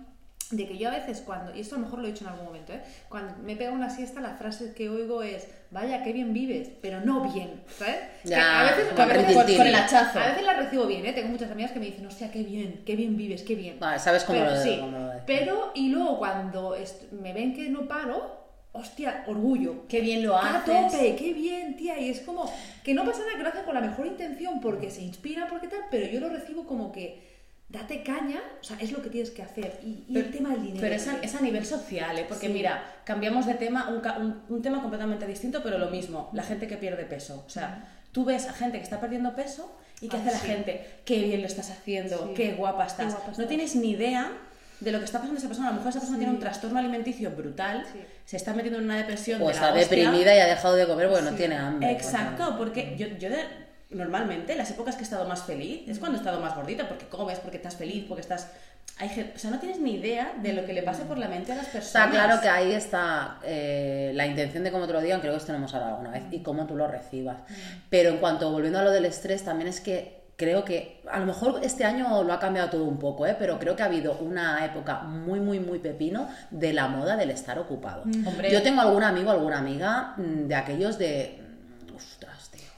De 0.51 0.65
que 0.69 0.79
yo 0.79 0.89
a 0.89 0.93
veces 0.93 1.23
cuando, 1.27 1.53
y 1.55 1.61
esto 1.61 1.75
a 1.75 1.79
lo 1.79 1.85
mejor 1.87 1.99
lo 2.01 2.07
he 2.07 2.13
dicho 2.13 2.23
en 2.25 2.31
algún 2.31 2.45
momento, 2.47 2.73
¿eh? 2.73 2.81
cuando 3.09 3.35
me 3.43 3.57
pego 3.57 3.75
una 3.75 3.91
siesta, 3.91 4.21
la 4.21 4.35
frase 4.37 4.75
que 4.75 4.89
oigo 4.89 5.23
es, 5.25 5.49
vaya, 5.73 6.05
qué 6.05 6.13
bien 6.13 6.33
vives, 6.33 6.69
pero 6.81 7.01
no 7.01 7.33
bien, 7.33 7.63
¿sabes? 7.77 7.97
Que 8.23 8.29
Ya, 8.29 8.61
a 8.61 8.65
veces, 8.71 8.89
como 8.93 9.03
a 9.03 9.07
veces- 9.07 9.57
con 9.57 9.67
el 9.67 9.75
hachazo. 9.75 10.21
a 10.21 10.27
veces 10.29 10.45
la 10.45 10.55
recibo 10.55 10.87
bien, 10.87 11.05
¿eh? 11.05 11.13
tengo 11.13 11.31
muchas 11.31 11.51
amigas 11.51 11.73
que 11.73 11.81
me 11.81 11.87
dicen, 11.87 12.07
hostia, 12.07 12.31
qué 12.31 12.45
bien, 12.45 12.83
qué 12.87 12.95
bien 12.95 13.17
vives, 13.17 13.43
qué 13.43 13.57
bien. 13.57 13.81
Vale, 13.81 13.99
¿sabes 13.99 14.23
cómo 14.23 14.39
pero, 14.39 14.53
lo- 14.55 14.63
sí, 14.63 14.77
cómo 14.81 14.99
lo 14.99 15.07
decís? 15.09 15.23
pero, 15.27 15.73
y 15.75 15.89
luego 15.89 16.19
cuando 16.19 16.77
me 17.11 17.33
ven 17.33 17.53
que 17.53 17.69
no 17.69 17.89
paro, 17.89 18.47
hostia, 18.71 19.25
orgullo, 19.27 19.87
Qué 19.89 20.01
bien 20.01 20.23
lo 20.25 20.39
¡Qué 20.39 20.47
a 20.47 20.57
haces. 20.59 20.93
tope! 20.93 21.17
¡Qué 21.17 21.33
bien, 21.33 21.77
tía! 21.77 21.99
Y 21.99 22.11
es 22.11 22.21
como 22.21 22.49
que 22.85 22.95
no 22.95 23.05
pasa 23.05 23.21
nada 23.25 23.37
que 23.37 23.43
lo 23.43 23.49
hacen 23.49 23.65
con 23.65 23.75
la 23.75 23.81
mejor 23.81 24.07
intención 24.07 24.61
porque 24.61 24.91
se 24.93 25.03
inspira, 25.03 25.49
porque 25.49 25.67
tal, 25.67 25.81
pero 25.91 26.07
yo 26.07 26.21
lo 26.21 26.29
recibo 26.29 26.65
como 26.67 26.93
que 26.93 27.35
date 27.69 28.03
caña, 28.05 28.41
o 28.61 28.65
sea, 28.65 28.77
es 28.81 28.93
lo 28.93 29.03
que 29.03 29.11
tienes 29.11 29.31
que 29.31 29.43
hacer. 29.43 29.81
Y, 29.83 30.05
y 30.09 30.17
el 30.19 30.31
tema 30.31 30.51
del 30.51 30.63
dinero. 30.63 30.81
Pero 30.81 30.95
es 30.95 31.09
a, 31.09 31.19
es 31.21 31.35
a 31.35 31.41
nivel 31.41 31.67
social, 31.67 32.17
¿eh? 32.19 32.25
Porque 32.29 32.47
Sí. 32.47 32.53
mira, 32.53 32.85
cambiamos 33.05 33.45
de 33.47 33.55
tema, 33.55 33.89
un, 33.89 33.97
un- 34.25 34.43
un 34.49 34.63
tema 34.63 34.81
completamente 34.81 35.27
distinto, 35.27 35.63
pero 35.63 35.77
lo 35.79 35.91
mismo, 35.91 36.31
la 36.33 36.43
gente 36.45 36.67
que 36.69 36.77
pierde 36.77 37.05
peso. 37.05 37.43
O 37.47 37.51
sea, 37.51 37.85
tú 38.13 38.25
ves 38.25 38.47
a 38.47 38.53
gente 38.53 38.79
que 38.79 38.85
está 38.85 39.01
perdiendo 39.01 39.35
peso 39.35 39.77
y 40.01 40.09
¿qué 40.09 40.17
Ah, 40.17 40.21
hace 40.21 40.31
la 40.33 40.39
sí. 40.39 40.47
gente? 40.47 40.87
Qué 41.05 41.23
bien 41.25 41.41
lo 41.41 41.47
estás 41.49 41.71
haciendo, 41.71 42.29
Sí. 42.29 42.35
qué 42.35 42.53
guapa 42.53 42.87
estás. 42.87 43.07
guapa 43.13 43.27
No 43.27 43.33
estás. 43.33 43.49
tienes 43.49 43.75
ni 43.77 43.91
idea 43.91 44.31
de 44.79 44.93
lo 44.93 44.99
que 44.99 45.05
está 45.07 45.19
pasando 45.19 45.39
esa 45.39 45.49
persona. 45.49 45.69
A 45.69 45.71
lo 45.73 45.77
mejor 45.79 45.91
esa 45.91 46.01
persona 46.01 46.19
Sí. 46.19 46.21
tiene 46.21 46.35
un 46.35 46.41
trastorno 46.41 46.79
alimenticio 46.79 47.31
brutal, 47.33 47.85
Sí. 47.93 47.99
se 48.27 48.37
está 48.37 48.53
metiendo 48.55 48.79
en 48.79 48.85
una 48.85 48.97
depresión 48.99 49.43
O 49.43 49.47
de 49.47 49.53
está 49.53 49.71
la 49.71 49.77
deprimida 49.77 50.37
y 50.37 50.39
ha 50.39 50.47
dejado 50.47 50.77
de 50.77 50.87
comer 50.87 51.09
porque 51.09 51.25
no 51.25 51.33
tiene 51.33 51.57
hambre. 51.57 51.91
Exacto, 51.91 52.55
porque 52.57 52.95
yo, 52.97 53.07
yo 53.19 53.29
de- 53.31 53.66
normalmente 53.91 54.55
las 54.57 54.71
épocas 54.71 54.97
que 54.97 55.03
he 55.03 55.05
estado 55.05 55.29
más 55.29 55.45
feliz 55.45 55.89
es 55.89 55.99
cuando 55.99 56.19
he 56.19 56.21
estado 56.21 56.41
más 56.41 56.55
gordita, 56.55 56.89
porque 56.89 57.07
comes, 57.07 57.39
porque 57.39 57.57
estás 57.59 57.77
feliz, 57.77 58.05
porque 58.09 58.23
estás... 58.23 58.51
Hay 58.99 59.33
o 59.35 59.39
sea, 59.39 59.51
no 59.51 59.59
tienes 59.59 59.79
ni 59.79 59.97
idea 59.97 60.35
de 60.41 60.55
lo 60.55 60.65
que 60.65 60.73
le 60.73 60.83
pasa 60.83 61.05
por 61.05 61.19
la 61.19 61.29
mente 61.29 61.53
a 61.53 61.57
las 61.57 61.67
personas. 61.67 62.09
Está 62.09 62.11
claro 62.11 62.41
que 62.41 62.49
ahí 62.49 62.73
está 62.73 63.39
eh, 63.45 64.13
la 64.15 64.27
intención 64.27 64.65
de 64.65 64.73
cómo 64.73 64.87
te 64.87 64.93
lo 64.95 65.01
digan, 65.01 65.21
creo 65.21 65.33
que 65.33 65.39
esto 65.39 65.53
lo 65.53 65.59
hemos 65.59 65.75
hablado 65.75 65.97
alguna 65.97 66.13
vez, 66.13 66.23
y 66.31 66.41
cómo 66.41 66.67
tú 66.67 66.77
lo 66.77 66.89
recibas. 66.89 67.37
Pero 67.91 68.11
en 68.11 68.19
cuanto, 68.19 68.51
volviendo 68.51 68.79
a 68.79 68.83
lo 68.83 68.91
del 68.91 69.05
estrés, 69.05 69.45
también 69.45 69.69
es 69.69 69.81
que 69.81 70.17
creo 70.37 70.65
que 70.65 71.03
a 71.11 71.19
lo 71.19 71.27
mejor 71.27 71.61
este 71.63 71.85
año 71.85 72.23
lo 72.23 72.33
ha 72.33 72.39
cambiado 72.39 72.71
todo 72.71 72.85
un 72.85 72.99
poco, 72.99 73.27
¿eh? 73.27 73.37
pero 73.39 73.59
creo 73.59 73.75
que 73.75 73.83
ha 73.83 73.87
habido 73.87 74.15
una 74.19 74.65
época 74.65 75.03
muy, 75.03 75.41
muy, 75.41 75.61
muy 75.61 75.79
pepino 75.79 76.29
de 76.51 76.73
la 76.73 76.89
moda 76.89 77.17
del 77.17 77.31
estar 77.31 77.59
ocupado. 77.59 78.03
Hombre. 78.03 78.51
Yo 78.51 78.63
tengo 78.63 78.83
algún 78.83 79.03
amigo, 79.03 79.31
alguna 79.31 79.59
amiga 79.59 80.15
mm, 80.17 80.47
de 80.47 80.55
aquellos 80.55 80.99
de... 80.99 81.41
mm, 81.41 81.97
Ostras, 81.97 82.36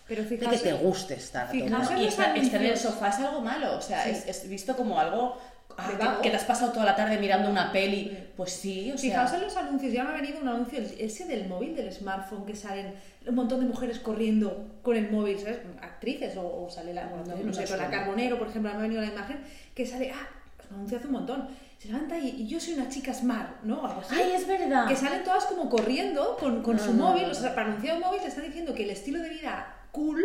Pero 0.09 0.23
de 0.25 0.29
fijaos- 0.29 0.51
que 0.51 0.59
te 0.59 0.73
guste 0.73 1.15
estar 1.15 1.49
fijaos 1.51 1.91
y 1.99 2.07
estar, 2.07 2.37
estar 2.37 2.61
en 2.63 2.71
el 2.71 2.77
sofá 2.79 3.09
es 3.09 3.17
algo 3.17 3.41
malo, 3.43 3.77
o 3.77 3.81
sea, 3.83 4.05
Sí. 4.05 4.11
es, 4.11 4.27
es 4.27 4.49
visto 4.49 4.75
como 4.77 4.99
algo 4.99 5.37
ah, 5.77 5.91
De 5.93 6.23
que, 6.23 6.31
te 6.31 6.37
has 6.37 6.45
pasado 6.45 6.73
toda 6.73 6.85
la 6.87 6.97
tarde 6.97 7.19
mirando 7.19 7.49
una 7.51 7.71
peli. 7.71 8.17
Pues 8.37 8.51
sí, 8.53 8.91
o 8.91 8.99
sea, 8.99 9.11
Fijaos 9.11 9.33
en 9.35 9.43
los 9.43 9.57
anuncios, 9.57 9.93
ya 9.93 10.03
me 10.05 10.11
ha 10.11 10.15
venido 10.15 10.41
un 10.41 10.49
anuncio 10.49 10.81
ese 10.99 11.27
del 11.27 11.47
móvil, 11.47 11.77
del 11.77 11.93
smartphone, 11.93 12.47
que 12.47 12.57
salen 12.57 12.95
un 13.27 13.35
montón 13.35 13.61
de 13.61 13.67
mujeres 13.67 13.99
corriendo 13.99 14.67
con 14.83 14.97
el 14.97 15.11
móvil, 15.11 15.39
¿sabes? 15.39 15.59
Actrices, 15.83 16.37
o, 16.37 16.65
o 16.65 16.71
sale 16.71 16.95
la, 16.95 17.07
bueno, 17.07 17.25
No, 17.27 17.37
no, 17.37 17.45
no 17.45 17.53
sé, 17.53 17.77
la. 17.77 17.91
Carbonero, 17.91 18.39
por 18.39 18.49
ejemplo, 18.49 18.71
me 18.73 18.79
ha 18.79 18.81
venido 18.81 19.03
la 19.03 19.09
imagen, 19.09 19.41
que 19.75 19.87
sale, 19.87 20.11
ah, 20.13 20.27
un 20.71 20.77
anuncio 20.77 20.99
hace 20.99 21.07
un 21.07 21.13
montón, 21.13 21.49
se 21.79 21.89
levanta 21.89 22.19
y, 22.19 22.29
y 22.31 22.49
yo 22.49 22.59
soy 22.59 22.75
una 22.75 22.89
chica 22.89 23.13
smart, 23.15 23.63
¿no? 23.63 23.87
Algo 23.87 24.01
así. 24.01 24.15
¡Ay, 24.17 24.33
es 24.35 24.47
verdad! 24.49 24.89
que 24.89 24.97
salen 24.97 25.23
todas 25.23 25.45
como 25.45 25.69
corriendo 25.69 26.37
con, 26.41 26.63
con 26.63 26.79
su 26.79 26.93
móvil, 26.93 27.25
no. 27.27 27.31
o 27.31 27.35
sea, 27.35 27.55
para 27.55 27.69
anunciar 27.69 27.97
un 27.97 28.03
móvil 28.03 28.21
te 28.21 28.29
están 28.29 28.45
diciendo 28.45 28.75
que 28.75 28.83
el 28.85 28.91
estilo 28.91 29.21
de 29.21 29.29
vida 29.29 29.75
cool 29.99 30.23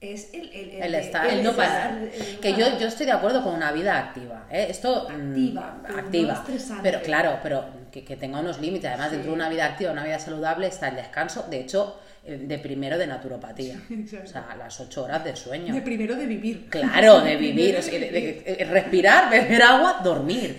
es 0.00 0.34
el, 0.34 0.50
el, 0.52 0.70
El 0.82 0.92
de- 0.92 1.00
estar, 1.00 1.26
el 1.26 1.42
no 1.42 1.52
parar. 1.56 1.92
el- 1.92 2.08
el 2.08 2.34
no 2.34 2.40
Que 2.40 2.52
yo, 2.54 2.78
yo 2.78 2.88
estoy 2.88 3.06
de 3.06 3.12
acuerdo 3.12 3.42
con 3.42 3.54
una 3.54 3.72
vida 3.72 3.96
activa. 3.98 4.46
¿eh? 4.50 4.66
Esto. 4.68 5.08
mm, 5.08 5.56
Activa, 5.56 5.80
activa. 5.98 6.44
pero 6.82 7.00
claro, 7.00 7.38
pero 7.42 7.64
que, 7.90 8.04
que 8.04 8.16
tenga 8.16 8.40
unos 8.40 8.60
límites. 8.60 8.90
Además, 8.90 9.08
Sí. 9.08 9.14
dentro 9.16 9.30
de 9.32 9.36
una 9.36 9.48
vida 9.48 9.64
activa, 9.64 9.92
una 9.92 10.04
vida 10.04 10.18
saludable, 10.18 10.66
está 10.66 10.88
el 10.88 10.96
descanso. 10.96 11.46
De 11.48 11.60
hecho, 11.60 12.00
de 12.26 12.58
primero 12.58 12.96
de 12.98 13.06
naturopatía. 13.06 13.76
O 14.22 14.26
sea, 14.26 14.46
las 14.58 14.80
ocho 14.80 15.04
horas 15.04 15.22
de 15.24 15.36
sueño. 15.36 15.74
De 15.74 15.82
primero 15.82 16.16
de 16.16 16.24
vivir. 16.26 16.68
Claro, 16.70 17.20
de 17.20 17.36
vivir, 17.46 17.76
o 17.76 17.82
sea, 17.82 17.92
de- 17.98 18.10
de- 18.10 18.56
de 18.58 18.64
respirar, 18.64 19.30
beber 19.30 19.62
agua, 19.62 20.00
dormir. 20.02 20.58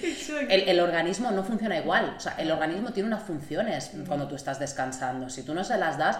El, 0.49 0.61
el 0.69 0.79
organismo 0.79 1.29
no 1.31 1.43
funciona 1.43 1.77
igual, 1.77 2.13
o 2.17 2.19
sea, 2.19 2.35
el 2.37 2.51
organismo 2.51 2.91
tiene 2.93 3.07
unas 3.07 3.23
funciones 3.23 3.91
cuando 4.07 4.27
tú 4.27 4.35
estás 4.35 4.59
descansando. 4.59 5.27
Si 5.29 5.41
tú 5.43 5.53
no 5.55 5.63
se 5.63 5.77
las 5.77 5.97
das, 5.97 6.17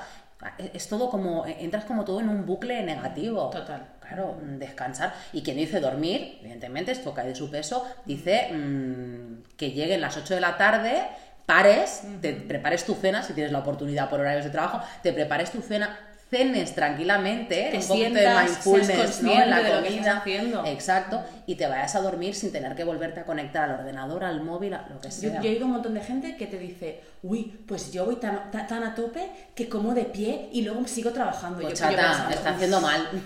es 0.74 0.88
todo 0.88 1.10
como, 1.10 1.46
entras 1.46 1.86
como 1.86 2.06
todo 2.06 2.20
en 2.20 2.30
un 2.30 2.46
bucle 2.46 2.82
negativo. 2.84 3.50
Total. 3.50 3.88
Claro, 4.00 4.38
mm, 4.42 4.58
descansar. 4.58 5.14
Y 5.34 5.42
quien 5.42 5.58
dice 5.58 5.80
dormir, 5.80 6.38
evidentemente, 6.42 6.92
esto 6.92 7.14
cae 7.14 7.28
de 7.28 7.36
su 7.36 7.50
peso, 7.50 7.86
dice 8.06 8.52
mm, 8.54 9.56
que 9.58 9.72
lleguen 9.72 10.02
las 10.02 10.18
8 10.18 10.36
de 10.36 10.42
la 10.42 10.58
tarde, 10.58 11.04
pares, 11.46 12.04
te 12.22 12.34
prepares 12.34 12.86
tu 12.86 12.96
cena, 12.96 13.24
si 13.24 13.34
tienes 13.34 13.52
la 13.52 13.60
oportunidad 13.60 14.10
por 14.10 14.20
horarios 14.20 14.46
de 14.46 14.52
trabajo, 14.52 14.82
te 15.04 15.14
prepares 15.14 15.52
tu 15.52 15.62
cena, 15.62 15.98
cenes 16.38 16.76
tranquilamente, 16.76 17.70
Te 17.72 17.78
un 17.78 17.88
poquito 17.88 18.14
de 18.14 18.20
sientas, 18.22 18.44
mindfulness 18.50 19.22
¿no? 19.24 19.32
en 19.32 19.50
la 19.50 19.58
de 19.62 19.64
lo 19.70 19.78
que 19.82 19.84
comida. 19.86 20.00
estás 20.02 20.18
haciendo. 20.18 20.66
Exacto, 20.66 21.24
y 21.48 21.56
te 21.56 21.68
vayas 21.68 21.96
a 21.96 22.02
dormir 22.02 22.36
sin 22.36 22.52
tener 22.52 22.76
que 22.76 22.84
volverte 22.84 23.20
a 23.22 23.24
conectar 23.26 23.70
al 23.70 23.80
ordenador, 23.80 24.24
al 24.24 24.42
móvil, 24.42 24.74
a 24.74 24.86
lo 24.90 25.00
que 25.00 25.10
Yo, 25.10 25.12
sea. 25.14 25.42
yo 25.42 25.50
he 25.50 25.54
oído 25.54 25.66
un 25.66 25.72
montón 25.74 25.94
de 25.94 26.02
gente 26.02 26.36
que 26.36 26.48
te 26.48 26.58
dice, 26.58 27.02
uy, 27.24 27.44
pues 27.68 27.92
yo 27.94 28.06
voy 28.06 28.16
tan, 28.18 28.52
tan, 28.52 28.68
tan 28.68 28.84
a 28.84 28.94
tope 28.96 29.30
que 29.56 29.70
como 29.70 29.94
de 29.94 30.04
pie 30.06 30.50
y 30.52 30.62
luego 30.64 30.86
sigo 30.88 31.12
trabajando. 31.12 31.62
Pues 31.62 31.80
yo, 31.80 31.86
yo 31.90 31.92
chata, 31.96 32.08
pensando, 32.10 32.36
está 32.36 32.50
haciendo 32.52 32.82
mal. 32.82 33.08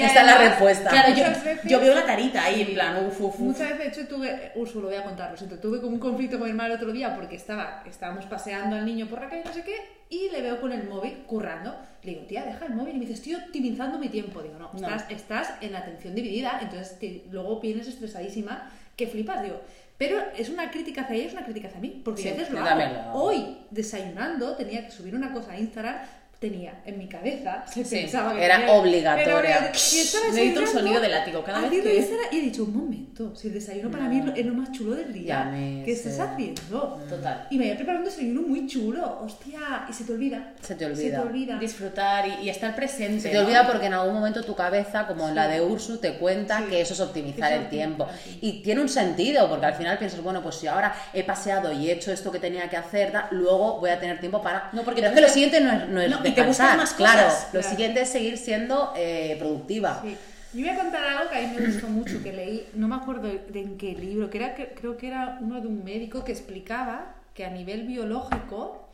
Esta 0.00 0.20
es 0.20 0.26
la 0.26 0.38
respuesta. 0.38 0.90
Claro, 0.90 1.14
yo, 1.14 1.24
veces- 1.24 1.60
yo 1.64 1.80
veo 1.80 1.94
la 1.94 2.04
carita 2.04 2.44
ahí 2.44 2.62
en 2.62 2.74
plan, 2.74 3.06
uf, 3.06 3.20
uf, 3.20 3.34
uf. 3.34 3.38
Muchas 3.40 3.70
veces, 3.70 3.78
de 3.78 3.86
hecho, 4.02 4.08
tuve, 4.08 4.52
Ursu, 4.54 4.80
lo 4.80 4.88
voy 4.88 4.96
a 4.96 5.02
contar, 5.04 5.30
lo 5.30 5.36
siento, 5.36 5.58
tuve 5.58 5.80
como 5.80 5.94
un 5.94 6.00
conflicto 6.00 6.38
con 6.38 6.44
mi 6.46 6.50
hermano 6.50 6.74
el 6.74 6.76
otro 6.80 6.92
día 6.92 7.14
porque 7.14 7.36
estaba, 7.36 7.82
estábamos 7.86 8.26
paseando 8.26 8.76
al 8.76 8.84
niño 8.84 9.06
por 9.08 9.20
la 9.20 9.28
calle, 9.28 9.42
no 9.44 9.52
sé 9.52 9.62
qué, 9.62 9.76
y 10.10 10.30
le 10.30 10.40
veo 10.42 10.60
con 10.60 10.72
el 10.72 10.84
móvil 10.88 11.24
currando. 11.26 11.74
Le 12.08 12.14
digo, 12.14 12.26
tía, 12.26 12.44
deja 12.44 12.64
el 12.66 12.74
móvil. 12.74 12.94
Y 12.94 12.98
me 12.98 13.06
dice, 13.06 13.14
estoy 13.14 13.34
optimizando 13.34 13.98
mi 13.98 14.08
tiempo. 14.08 14.40
Digo, 14.42 14.54
no, 14.58 14.70
No. 14.72 14.74
estás, 14.74 15.10
estás 15.10 15.52
en 15.60 15.76
atención 15.76 16.14
dividida, 16.14 16.58
entonces 16.62 16.98
te- 16.98 17.24
luego 17.30 17.60
vienes 17.60 17.86
estresadísima, 17.86 18.70
que 18.96 19.06
flipas, 19.06 19.42
digo. 19.42 19.60
Pero 19.98 20.16
es 20.36 20.48
una 20.48 20.70
crítica 20.70 21.02
hacia 21.02 21.16
ella, 21.16 21.26
es 21.26 21.32
una 21.32 21.44
crítica 21.44 21.68
hacia 21.68 21.80
mí, 21.80 22.00
porque 22.04 22.22
Sí, 22.22 22.28
a 22.28 22.32
veces 22.32 22.50
lo 22.50 22.60
hago. 22.60 23.20
Hoy, 23.20 23.58
desayunando, 23.70 24.54
tenía 24.56 24.84
que 24.84 24.90
subir 24.92 25.14
una 25.14 25.32
cosa 25.32 25.52
a 25.52 25.58
Instagram, 25.58 25.96
tenía 26.38 26.80
en 26.86 26.98
mi 26.98 27.08
cabeza, 27.08 27.64
se 27.72 27.84
Sí, 27.84 27.96
pensaba 27.96 28.32
que 28.34 28.44
era 28.44 28.58
tenía- 28.58 28.72
obligatoria. 28.74 29.60
Necesito 29.72 30.60
un 30.60 30.66
sonido 30.68 31.00
de 31.00 31.08
látigo 31.08 31.42
cada 31.42 31.60
vez 31.68 31.82
que- 31.82 31.96
Instagram 31.96 32.26
y 32.32 32.36
he 32.38 32.40
dicho, 32.42 32.62
un 32.64 32.76
momento, 32.76 33.34
si 33.34 33.48
el 33.48 33.54
desayuno 33.54 33.90
para 33.90 34.04
mí 34.04 34.22
es 34.36 34.46
lo- 34.46 34.54
más 34.54 34.70
chulo 34.72 34.94
del 34.94 35.12
día, 35.12 35.50
¿qué 35.84 35.92
estás 35.92 36.18
haciendo? 36.20 37.00
Total. 37.08 37.46
Y 37.50 37.58
me 37.58 37.64
había 37.64 37.76
preparado 37.76 38.04
un 38.04 38.10
desayuno 38.10 38.42
muy 38.42 38.66
chulo, 38.66 39.20
hostia, 39.22 39.86
y 39.88 39.92
se 39.92 40.04
te 40.04 40.12
olvida. 40.12 40.52
Se 40.60 40.74
te 40.74 40.84
Se 40.84 40.86
olvida. 40.92 41.22
te 41.22 41.28
olvida. 41.28 41.58
Disfrutar 41.58 42.26
y, 42.28 42.44
y 42.44 42.50
estar 42.50 42.74
presente. 42.76 43.20
Se 43.20 43.28
te 43.30 43.34
¿no? 43.34 43.40
olvida 43.42 43.66
porque 43.66 43.86
en 43.86 43.94
algún 43.94 44.14
momento 44.14 44.42
tu 44.44 44.54
cabeza, 44.54 45.06
como 45.06 45.28
en 45.28 45.34
la 45.34 45.48
de 45.48 45.60
Ursu, 45.60 45.98
te 45.98 46.14
cuenta 46.18 46.58
Sí. 46.58 46.64
que 46.70 46.80
eso 46.80 46.94
es 46.94 47.00
optimizar 47.00 47.52
Eso 47.52 47.62
el 47.62 47.68
tiempo. 47.68 48.06
sí. 48.24 48.38
Y 48.40 48.62
tiene 48.62 48.80
un 48.80 48.88
sentido, 48.88 49.48
porque 49.48 49.66
al 49.66 49.74
final 49.74 49.98
piensas, 49.98 50.20
bueno, 50.22 50.42
pues 50.42 50.54
si 50.56 50.66
ahora 50.68 50.94
he 51.12 51.24
paseado 51.24 51.72
y 51.72 51.88
he 51.90 51.92
hecho 51.94 52.12
esto 52.12 52.30
que 52.30 52.38
tenía 52.38 52.68
que 52.70 52.76
hacer, 52.76 53.10
da- 53.12 53.28
luego 53.32 53.78
voy 53.80 53.90
a 53.90 53.98
tener 53.98 54.20
tiempo 54.20 54.40
para... 54.42 54.70
No, 54.72 54.82
porque 54.82 55.00
Pero 55.00 55.12
es 55.12 55.14
que 55.16 55.20
lo 55.26 55.28
siguiente 55.32 55.60
no 55.60 55.72
es, 55.72 55.88
no 55.88 56.00
es 56.00 56.10
No, 56.10 56.22
y 56.28 56.34
te 56.34 56.42
buscas 56.42 56.76
más 56.76 56.92
claro. 56.94 57.28
Lo 57.52 57.62
siguiente 57.62 58.00
es 58.02 58.08
seguir 58.10 58.36
siendo 58.38 58.92
eh, 58.96 59.36
productiva. 59.38 60.00
Sí. 60.02 60.16
Yo 60.54 60.60
voy 60.60 60.68
a 60.70 60.76
contar 60.76 61.04
algo 61.04 61.30
que 61.30 61.36
a 61.36 61.40
mí 61.42 61.54
me 61.58 61.66
gustó 61.66 61.88
mucho, 61.88 62.22
que 62.22 62.32
leí, 62.32 62.68
no 62.74 62.88
me 62.88 62.96
acuerdo 62.96 63.28
de 63.28 63.60
en 63.60 63.76
qué 63.76 63.92
libro, 63.92 64.30
que 64.30 64.38
era, 64.38 64.54
que- 64.54 64.68
creo 64.74 64.96
que 64.96 65.08
era 65.08 65.38
uno 65.42 65.60
de 65.60 65.66
un 65.66 65.84
médico 65.84 66.24
que 66.24 66.32
explicaba 66.32 67.14
que 67.34 67.44
a 67.44 67.50
nivel 67.50 67.86
biológico, 67.86 68.88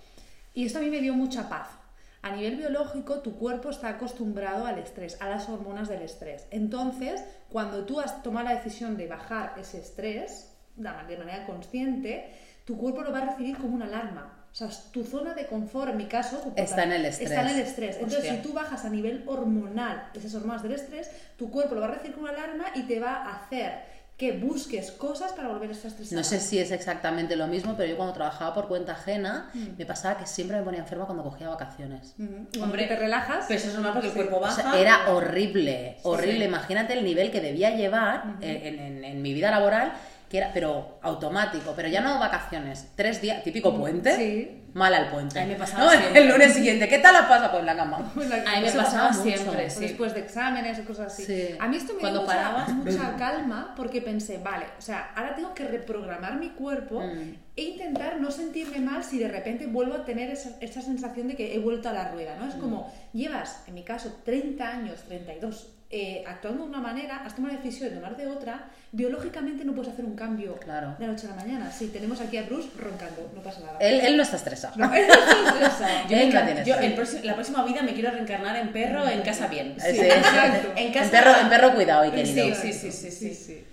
y 0.53 0.67
esto 0.67 0.79
a 0.79 0.83
mí 0.83 0.91
me 0.91 1.01
dio 1.01 1.15
mucha 1.15 1.49
paz, 1.49 1.69
a 2.23 2.31
nivel 2.35 2.57
biológico 2.57 3.21
tu 3.21 3.37
cuerpo 3.37 3.71
está 3.71 3.91
acostumbrado 3.91 4.67
al 4.67 4.79
estrés, 4.79 5.17
a 5.21 5.29
las 5.29 5.49
hormonas 5.49 5.89
del 5.89 6.03
estrés. 6.03 6.47
Entonces, 6.51 7.23
cuando 7.51 7.85
tú 7.85 8.01
has 8.01 8.23
tomado 8.25 8.47
la 8.49 8.55
decisión 8.57 8.97
de 8.97 9.07
bajar 9.07 9.55
ese 9.59 9.79
estrés, 9.79 10.51
de 10.77 11.17
manera 11.17 11.47
consciente, 11.47 12.35
tu 12.65 12.77
cuerpo 12.77 13.03
lo 13.03 13.13
va 13.13 13.19
a 13.19 13.27
recibir 13.27 13.57
como 13.59 13.77
una 13.77 13.85
alarma. 13.85 14.44
O 14.55 14.57
sea, 14.57 14.69
tu 14.93 15.03
zona 15.03 15.35
de 15.35 15.47
confort, 15.49 15.91
en 15.91 15.97
mi 15.97 16.05
caso, 16.07 16.53
Está 16.55 16.85
en 16.85 16.93
el 16.93 17.05
estrés. 17.07 17.29
Está 17.29 17.43
en 17.43 17.49
el 17.57 17.61
estrés. 17.61 17.97
Entonces, 17.97 18.21
Hostia. 18.21 18.37
si 18.37 18.41
tú 18.43 18.53
bajas 18.53 18.85
a 18.85 18.89
nivel 18.89 19.25
hormonal 19.27 20.11
esas 20.15 20.33
hormonas 20.37 20.63
del 20.63 20.73
estrés, 20.75 21.11
tu 21.37 21.51
cuerpo 21.51 21.75
lo 21.75 21.81
va 21.81 21.89
a 21.89 21.91
recibir 21.91 22.15
con 22.15 22.23
una 22.23 22.33
alarma 22.35 22.67
y 22.77 22.83
te 22.83 23.01
va 23.01 23.17
a 23.17 23.35
hacer 23.35 23.93
que 24.17 24.31
busques 24.31 24.93
cosas 24.93 25.33
para 25.33 25.49
volver 25.49 25.71
a 25.71 25.73
estar 25.73 25.91
estresada. 25.91 26.21
No 26.21 26.23
sé 26.23 26.39
si 26.39 26.61
es 26.61 26.71
exactamente 26.71 27.35
lo 27.35 27.49
mismo, 27.49 27.75
pero 27.77 27.91
yo 27.91 27.97
cuando 27.97 28.15
trabajaba 28.15 28.55
por 28.55 28.69
cuenta 28.69 28.93
ajena, 28.93 29.51
me 29.77 29.85
pasaba 29.87 30.19
que 30.19 30.27
siempre 30.29 30.57
me 30.57 30.63
ponía 30.63 30.79
enferma 30.79 31.05
cuando 31.07 31.25
cogía 31.25 31.49
vacaciones. 31.49 32.15
Cuando 32.17 32.63
Hombre, 32.63 32.87
te 32.87 32.95
relajas. 32.95 33.47
Pero 33.49 33.59
eso 33.59 33.69
es 33.71 33.75
normal 33.75 33.95
porque 33.95 34.07
el 34.07 34.15
cuerpo 34.15 34.37
O 34.37 34.41
baja. 34.41 34.63
sea, 34.71 34.81
era 34.81 35.11
horrible, 35.13 35.97
horrible. 36.05 36.39
sí. 36.39 36.45
Imagínate 36.45 36.93
el 36.93 37.03
nivel 37.05 37.33
que 37.33 37.41
debía 37.41 37.71
llevar 37.75 38.37
eh, 38.41 38.61
en, 38.67 38.79
en- 38.79 39.05
en 39.05 39.21
mi 39.21 39.35
vida 39.35 39.51
laboral, 39.51 39.95
que 40.35 40.39
era, 40.39 40.51
pero 40.53 40.99
automático, 41.03 41.75
pero 41.77 41.87
ya 41.87 42.01
no 42.01 42.19
vacaciones, 42.19 42.89
tres 42.97 43.23
días, 43.23 43.45
típico 43.45 43.73
puente, 43.79 44.17
Sí. 44.17 44.63
mal 44.75 44.93
al 44.93 45.09
puente. 45.09 45.39
A 45.39 45.45
mí 45.45 45.53
me 45.53 45.57
pasaba 45.57 45.85
¿No? 45.85 45.91
siempre. 45.93 46.23
El 46.23 46.29
lunes 46.29 46.53
siguiente, 46.55 46.89
¿qué 46.89 46.99
tal 46.99 47.15
la 47.15 47.29
pasa? 47.29 47.53
Pues 47.53 47.63
la 47.63 47.77
cama. 47.77 48.11
Pues 48.17 48.29
la- 48.29 48.39
A 48.39 48.57
mí 48.57 48.63
me 48.67 48.73
pasaba 48.73 49.11
mucho. 49.13 49.23
siempre, 49.23 49.67
o 49.67 49.71
sí. 49.71 49.81
después 49.83 50.13
de 50.13 50.21
exámenes 50.23 50.77
o 50.81 50.85
cosas 50.85 51.13
así. 51.13 51.25
Sí. 51.25 51.49
A 51.61 51.69
mí 51.69 51.77
esto 51.77 51.95
me 51.95 52.01
Cuando 52.01 52.25
dio 52.27 52.75
mucha, 52.75 53.15
calma 53.17 53.75
porque 53.77 54.03
pensé, 54.03 54.39
vale, 54.39 54.67
o 54.77 54.83
sea, 54.83 55.13
ahora 55.15 55.37
tengo 55.37 55.55
que 55.55 55.67
reprogramar 55.69 56.35
mi 56.41 56.49
cuerpo 56.51 56.99
Mm. 57.01 57.35
e 57.57 57.63
intentar 57.63 58.21
no 58.21 58.33
sentirme 58.33 58.81
mal 58.81 59.05
si 59.05 59.21
de 59.21 59.29
repente 59.29 59.67
vuelvo 59.69 59.95
a 59.95 60.05
tener 60.05 60.31
esa, 60.31 60.51
esa 60.61 60.83
sensación 60.83 61.29
de 61.29 61.37
que 61.37 61.55
he 61.55 61.61
vuelto 61.61 61.89
a 61.89 61.93
la 61.93 62.11
rueda, 62.11 62.35
¿no? 62.41 62.49
Es 62.49 62.57
como, 62.57 62.93
llevas, 63.13 63.63
en 63.69 63.75
mi 63.75 63.85
caso, 63.85 64.13
30 64.25 64.69
años, 64.69 64.99
32, 65.07 65.74
eh, 65.97 66.25
actuando 66.27 66.65
de 66.65 66.71
una 66.71 66.81
manera, 66.81 67.19
has 67.25 67.37
tomado 67.37 67.55
la 67.55 67.61
decisión 67.63 67.89
de 67.91 67.95
tomar 67.95 68.17
de 68.17 68.27
otra, 68.27 68.65
biológicamente 68.91 69.65
no 69.65 69.75
puedes 69.75 69.93
hacer 69.93 70.05
un 70.05 70.17
cambio 70.17 70.57
Claro. 70.59 70.97
de 70.99 71.07
la 71.07 71.13
noche 71.13 71.29
a 71.29 71.31
la 71.31 71.37
mañana. 71.37 71.71
Sí, 71.71 71.87
tenemos 71.93 72.21
aquí 72.21 72.37
a 72.37 72.43
Bruce 72.43 72.69
roncando, 72.77 73.31
no 73.33 73.41
pasa 73.43 73.61
nada. 73.61 73.79
Él, 73.79 74.01
él 74.01 74.17
no 74.17 74.23
está 74.25 74.37
estresado. 74.37 74.75
No, 74.77 74.93
él 74.93 75.07
no 75.07 75.15
se 75.15 75.47
estresa. 75.47 76.05
Yo, 76.09 76.17
Él 76.17 76.27
me 76.27 76.33
no 76.33 76.39
encanta- 76.41 76.47
tiene 76.47 76.65
yo 76.67 76.75
estrés. 76.75 76.91
el 76.91 76.95
próximo- 76.97 77.21
la 77.25 77.35
próxima 77.35 77.65
vida 77.65 77.83
me 77.83 77.95
quiero 77.95 78.11
reencarnar 78.11 78.57
en 78.57 78.73
perro 78.73 79.09
en 79.09 79.23
casa 79.23 79.47
bien. 79.47 79.77
Sí, 79.79 80.01
exacto. 80.01 80.73
En 80.77 80.87
En 80.89 80.93
casa 80.93 81.11
perro, 81.13 81.31
en 81.41 81.49
perro 81.49 81.75
cuidado 81.75 82.05
y 82.07 82.11
querido. 82.11 82.55
Sí, 82.57 82.73
sí, 82.73 82.91
sí, 82.91 83.11
sí, 83.11 83.35
sí. 83.35 83.65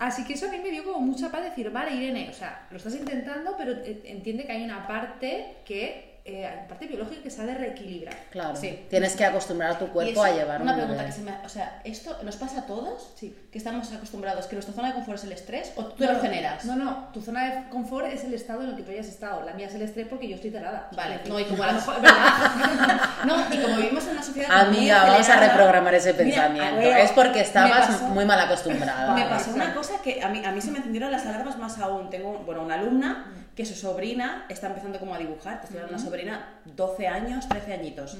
Así 0.00 0.24
que 0.24 0.34
eso 0.34 0.46
a 0.46 0.50
mí 0.50 0.58
me 0.58 0.70
dio 0.70 0.84
como 0.84 1.00
mucha 1.00 1.30
paz 1.30 1.42
decir, 1.44 1.70
vale, 1.70 1.92
Irene, 1.94 2.28
o 2.30 2.32
sea, 2.32 2.66
lo 2.70 2.76
estás 2.76 2.94
intentando, 2.94 3.54
pero 3.56 3.72
eh, 3.72 4.02
entiende 4.06 4.44
que 4.46 4.52
hay 4.52 4.62
una 4.64 4.86
parte 4.86 5.56
que, 5.64 6.17
eh, 6.30 6.64
parte 6.68 6.86
biológica 6.86 7.22
que 7.22 7.30
se 7.30 7.40
ha 7.40 7.46
de 7.46 7.54
reequilibrar. 7.54 8.14
Claro, 8.30 8.54
Sí. 8.54 8.86
tienes 8.90 9.16
que 9.16 9.24
acostumbrar 9.24 9.70
a 9.72 9.78
tu 9.78 9.88
cuerpo 9.88 10.12
eso, 10.12 10.22
a 10.24 10.30
llevar 10.30 10.60
una 10.60 10.72
un 10.72 10.78
pregunta 10.78 11.06
que 11.06 11.12
se 11.12 11.22
me, 11.22 11.32
o 11.44 11.48
sea, 11.48 11.80
esto 11.84 12.16
nos 12.22 12.36
pasa 12.36 12.60
a 12.60 12.66
todos, 12.66 13.12
Sí. 13.16 13.34
que 13.50 13.56
estamos 13.58 13.90
acostumbrados, 13.92 14.46
que 14.46 14.54
nuestra 14.56 14.74
zona 14.74 14.88
de 14.88 14.94
confort 14.94 15.18
es 15.18 15.24
el 15.24 15.32
estrés 15.32 15.72
o 15.76 15.84
tú 15.86 15.96
te 16.04 16.12
lo 16.12 16.20
generas. 16.20 16.64
No, 16.66 16.76
no, 16.76 17.08
tu 17.14 17.20
zona 17.22 17.44
de 17.46 17.68
confort 17.70 18.06
es 18.08 18.24
el 18.24 18.34
estado 18.34 18.62
en 18.62 18.70
el 18.70 18.76
que 18.76 18.82
tú 18.82 18.90
hayas 18.90 19.06
estado. 19.08 19.42
La 19.44 19.54
mía 19.54 19.66
es 19.68 19.74
el 19.74 19.82
estrés 19.82 20.06
porque 20.08 20.28
yo 20.28 20.34
estoy 20.36 20.50
tarada. 20.50 20.88
Vale, 20.94 21.20
no, 21.26 21.40
y 21.40 21.44
como 21.44 21.62
a 21.62 21.66
a 21.68 21.72
lo 21.72 21.78
las- 21.78 21.86
mejor- 21.86 22.02
¿verdad? 22.02 23.00
No, 23.24 23.36
y 23.54 23.58
como 23.58 23.76
vivimos 23.76 24.04
en 24.04 24.10
una 24.10 24.22
sociedad 24.22 24.50
Amiga, 24.68 25.04
vamos 25.04 25.28
a 25.28 25.40
reprogramar 25.40 25.94
ese 25.94 26.14
pensamiento. 26.14 26.76
ver, 26.76 26.98
es 26.98 27.10
porque 27.12 27.40
estabas 27.40 27.86
pasó- 27.86 28.04
muy 28.08 28.24
mal 28.24 28.38
acostumbrada. 28.40 29.14
Me 29.14 29.24
pasó 29.24 29.50
una 29.52 29.74
cosa 29.74 29.94
que 30.02 30.22
a 30.22 30.28
mí, 30.28 30.44
a 30.44 30.52
mí 30.52 30.60
se 30.60 30.70
me 30.70 30.78
encendieron 30.78 31.10
las 31.10 31.24
alarmas 31.26 31.56
más 31.58 31.78
aún. 31.78 32.10
Tengo, 32.10 32.38
bueno, 32.44 32.62
una 32.62 32.74
alumna 32.74 33.24
que 33.58 33.66
su 33.66 33.74
sobrina 33.74 34.46
está 34.48 34.68
empezando 34.68 35.00
como 35.00 35.16
a 35.16 35.18
dibujar. 35.18 35.58
Te 35.58 35.64
estoy 35.64 35.80
hablando 35.80 35.96
de 35.96 36.00
una 36.00 36.10
sobrina 36.10 36.60
12 36.76 37.08
años, 37.08 37.48
13 37.48 37.72
añitos. 37.72 38.16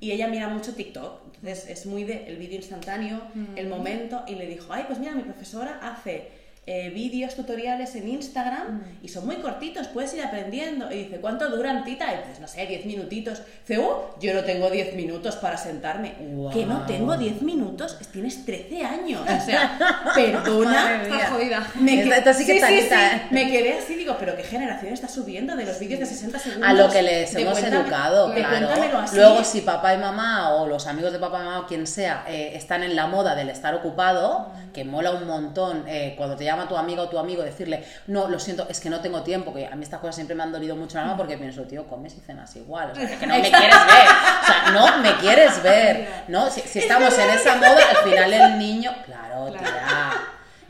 Y 0.00 0.12
ella 0.12 0.28
mira 0.28 0.48
mucho 0.48 0.74
TikTok. 0.74 1.34
Entonces 1.36 1.66
es 1.70 1.86
muy 1.86 2.04
de 2.04 2.26
el 2.26 2.36
vídeo 2.36 2.56
instantáneo, 2.56 3.22
el 3.56 3.68
momento. 3.68 4.22
Y 4.28 4.34
le 4.34 4.46
dijo, 4.46 4.70
ay, 4.70 4.84
pues 4.86 4.98
mira, 4.98 5.12
mi 5.14 5.22
profesora 5.22 5.80
hace 5.82 6.41
eh, 6.64 6.90
vídeos 6.90 7.34
tutoriales 7.34 7.96
en 7.96 8.06
Instagram 8.08 8.82
y 9.02 9.08
son 9.08 9.26
muy 9.26 9.36
cortitos, 9.38 9.88
puedes 9.88 10.14
ir 10.14 10.22
aprendiendo. 10.22 10.92
Y 10.92 11.04
dice, 11.04 11.16
¿cuánto 11.20 11.48
duran, 11.50 11.82
tita? 11.84 12.06
Y 12.14 12.18
dices, 12.18 12.38
no 12.40 12.46
sé, 12.46 12.64
10 12.66 12.86
minutitos. 12.86 13.42
Dice, 13.66 13.82
oh, 13.82 14.14
yo 14.20 14.32
no 14.32 14.44
tengo 14.44 14.70
10 14.70 14.94
minutos 14.94 15.34
para 15.36 15.56
sentarme. 15.56 16.14
Guau. 16.20 16.52
Que 16.54 16.64
no 16.64 16.86
tengo 16.86 17.16
10 17.16 17.42
minutos, 17.42 17.98
tienes 18.12 18.44
13 18.46 18.84
años. 18.84 19.20
O 19.42 19.44
sea, 19.44 19.76
perdona. 20.14 21.02
Estás 21.02 21.30
jodida. 21.30 21.66
Me 21.80 22.02
que- 22.02 22.08
esta 22.16 22.32
sí 22.32 22.46
que 22.46 22.54
está 22.56 22.70
lista. 22.70 23.22
Me 23.30 23.50
quedé 23.50 23.78
así, 23.78 23.96
digo, 23.96 24.16
pero 24.20 24.36
qué 24.36 24.44
generación 24.44 24.92
está 24.92 25.08
subiendo 25.08 25.56
de 25.56 25.64
los 25.64 25.78
vídeos 25.80 25.98
de 26.00 26.06
60 26.06 26.38
segundos. 26.38 26.68
A 26.68 26.72
lo 26.74 26.88
que 26.88 27.02
les 27.02 27.34
hemos 27.34 27.58
cuéntame- 27.58 27.80
educado, 27.82 28.32
claro. 28.32 28.68
Luego, 29.14 29.42
si 29.44 29.62
papá 29.62 29.94
y 29.94 29.98
mamá 29.98 30.54
o 30.54 30.66
los 30.68 30.86
amigos 30.86 31.12
de 31.12 31.18
papá 31.18 31.40
y 31.40 31.44
mamá 31.44 31.60
o 31.60 31.66
quien 31.66 31.86
sea 31.88 32.24
eh, 32.28 32.52
están 32.54 32.82
en 32.84 32.94
la 32.94 33.06
moda 33.08 33.34
del 33.34 33.48
estar 33.50 33.74
ocupado, 33.74 34.52
que 34.72 34.84
mola 34.84 35.10
un 35.10 35.26
montón 35.26 35.84
eh, 35.88 36.14
cuando 36.16 36.36
te 36.36 36.44
llama 36.52 36.68
tu 36.68 36.76
amiga 36.76 37.02
o 37.02 37.08
tu 37.08 37.18
amigo 37.18 37.42
decirle, 37.42 37.84
no, 38.06 38.28
lo 38.28 38.38
siento, 38.38 38.66
es 38.68 38.78
que 38.80 38.88
no 38.90 39.00
tengo 39.00 39.22
tiempo, 39.22 39.52
que 39.52 39.66
a 39.66 39.74
mí 39.74 39.82
estas 39.82 40.00
cosas 40.00 40.14
siempre 40.14 40.34
me 40.36 40.42
han 40.42 40.52
dolido 40.52 40.76
mucho 40.76 40.96
la 40.98 41.02
alma 41.04 41.16
porque 41.16 41.36
pienso, 41.38 41.62
tío, 41.62 41.86
comes 41.86 42.14
y 42.16 42.20
cenas 42.20 42.54
igual, 42.56 42.92
o 42.92 42.94
sea, 42.94 43.18
que 43.18 43.26
no 43.26 43.34
me 43.34 43.42
quieres 43.50 43.86
ver, 43.86 44.08
o 44.42 44.46
sea, 44.46 44.70
no 44.72 44.98
me 44.98 45.16
quieres 45.16 45.62
ver, 45.62 46.08
¿no? 46.28 46.50
Si, 46.50 46.60
si 46.60 46.78
estamos 46.80 47.16
en 47.18 47.30
esa 47.30 47.56
moda, 47.56 47.78
al 47.90 48.08
final 48.08 48.32
el 48.32 48.58
niño, 48.58 48.92
claro, 49.04 49.46
Claro. 49.50 49.58
tía. 49.58 50.12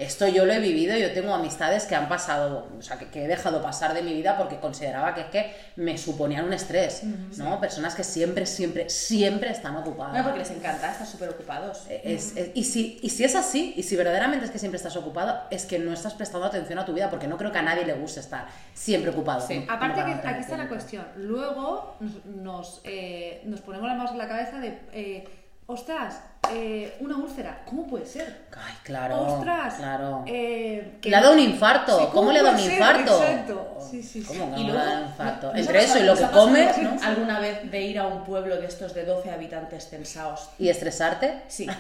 Esto 0.03 0.27
yo 0.29 0.45
lo 0.45 0.53
he 0.53 0.59
vivido, 0.61 0.97
yo 0.97 1.13
tengo 1.13 1.33
amistades 1.35 1.85
que 1.85 1.95
han 1.95 2.09
pasado, 2.09 2.69
o 2.79 2.83
sea, 2.83 2.99
que, 2.99 3.07
que 3.09 3.25
he 3.25 3.29
dejado 3.29 3.63
pasar 3.63 3.95
de 3.95 4.03
mi 4.03 4.13
vida 4.15 4.37
porque 4.37 4.59
consideraba 4.59 5.15
que 5.15 5.21
es 5.23 5.27
que 5.29 5.55
me 5.77 5.97
suponían 5.99 6.45
un 6.45 6.53
estrés, 6.53 7.03
¿no? 7.39 7.61
Personas 7.61 7.95
que 7.95 8.05
siempre, 8.05 8.47
siempre, 8.47 8.89
siempre 8.91 9.51
están 9.51 9.77
ocupadas. 9.77 10.13
Bueno, 10.13 10.25
porque 10.25 10.41
les 10.41 10.51
encanta, 10.51 10.91
están 10.93 11.07
súper 11.07 11.29
ocupados. 11.31 11.87
Es- 11.89 12.37
es- 12.37 12.51
y, 12.55 12.65
si, 12.65 12.99
y 13.03 13.11
si 13.11 13.25
es 13.25 13.35
así, 13.37 13.75
y 13.77 13.83
si 13.83 13.97
verdaderamente 13.97 14.45
es 14.47 14.51
que 14.51 14.59
siempre 14.59 14.77
estás 14.77 14.97
ocupado, 14.97 15.43
es 15.51 15.65
que 15.67 15.79
no 15.79 15.93
estás 15.93 16.15
prestando 16.15 16.47
atención 16.47 16.79
a 16.79 16.85
tu 16.85 16.93
vida, 16.93 17.09
porque 17.11 17.27
no 17.29 17.37
creo 17.37 17.53
que 17.53 17.59
a 17.59 17.63
nadie 17.63 17.85
le 17.85 17.95
guste 17.95 18.21
estar 18.21 18.47
siempre 18.75 19.11
ocupado. 19.11 19.47
Sí. 19.47 19.55
¿no? 19.61 19.67
¿Cómo 19.67 19.77
Aparte 19.77 20.05
que 20.05 20.29
aquí 20.29 20.41
está 20.41 20.57
la 20.57 20.69
cuestión. 20.69 21.07
Luego 21.17 21.97
nos, 22.01 22.25
nos, 22.27 22.81
eh, 22.85 23.43
nos 23.45 23.61
ponemos 23.61 23.87
las 23.89 23.97
manos 23.97 24.13
en 24.13 24.19
la 24.19 24.29
cabeza 24.29 24.59
de, 24.59 24.79
eh, 24.93 25.25
ostras, 25.67 26.21
eh, 26.55 26.97
una 27.01 27.17
úlcera, 27.17 27.63
¿cómo 27.67 27.87
puede 27.87 28.07
ser? 28.07 28.43
Ay, 28.57 28.75
claro. 28.83 29.21
ostras, 29.23 29.75
claro. 29.75 30.25
eh, 30.27 30.99
que- 31.01 31.11
Le 31.11 31.17
ha 31.17 31.21
dado 31.21 31.33
un 31.35 31.41
infarto. 31.41 31.99
Sí, 31.99 32.07
¿Cómo, 32.13 32.33
le 32.33 32.39
ha 32.39 32.43
dado 32.43 32.57
un 32.57 32.63
ser? 32.63 32.73
infarto? 32.73 33.23
Exacto. 33.23 33.79
Sí, 33.91 34.03
sí, 34.03 34.23
sí. 34.23 34.39
¿Cómo 34.39 34.57
Y 34.59 34.65
luego, 34.65 34.81
un 34.93 35.03
infarto? 35.09 35.47
¿no- 35.49 35.53
nos 35.53 35.61
Entre 35.61 35.85
eso 35.85 35.99
y 35.99 36.03
lo 36.03 36.15
que 36.17 36.27
comes, 36.27 36.79
¿no? 36.79 36.97
alguna 37.03 37.41
vez 37.41 37.71
de 37.71 37.81
ir 37.83 37.99
a 37.99 38.07
un 38.07 38.25
pueblo 38.25 38.57
de 38.57 38.67
estos 38.67 38.95
de 38.95 39.05
12 39.05 39.31
habitantes 39.31 39.91
tensados? 39.91 40.51
Y 40.59 40.69
estresarte. 40.69 41.43
Sí. 41.49 41.67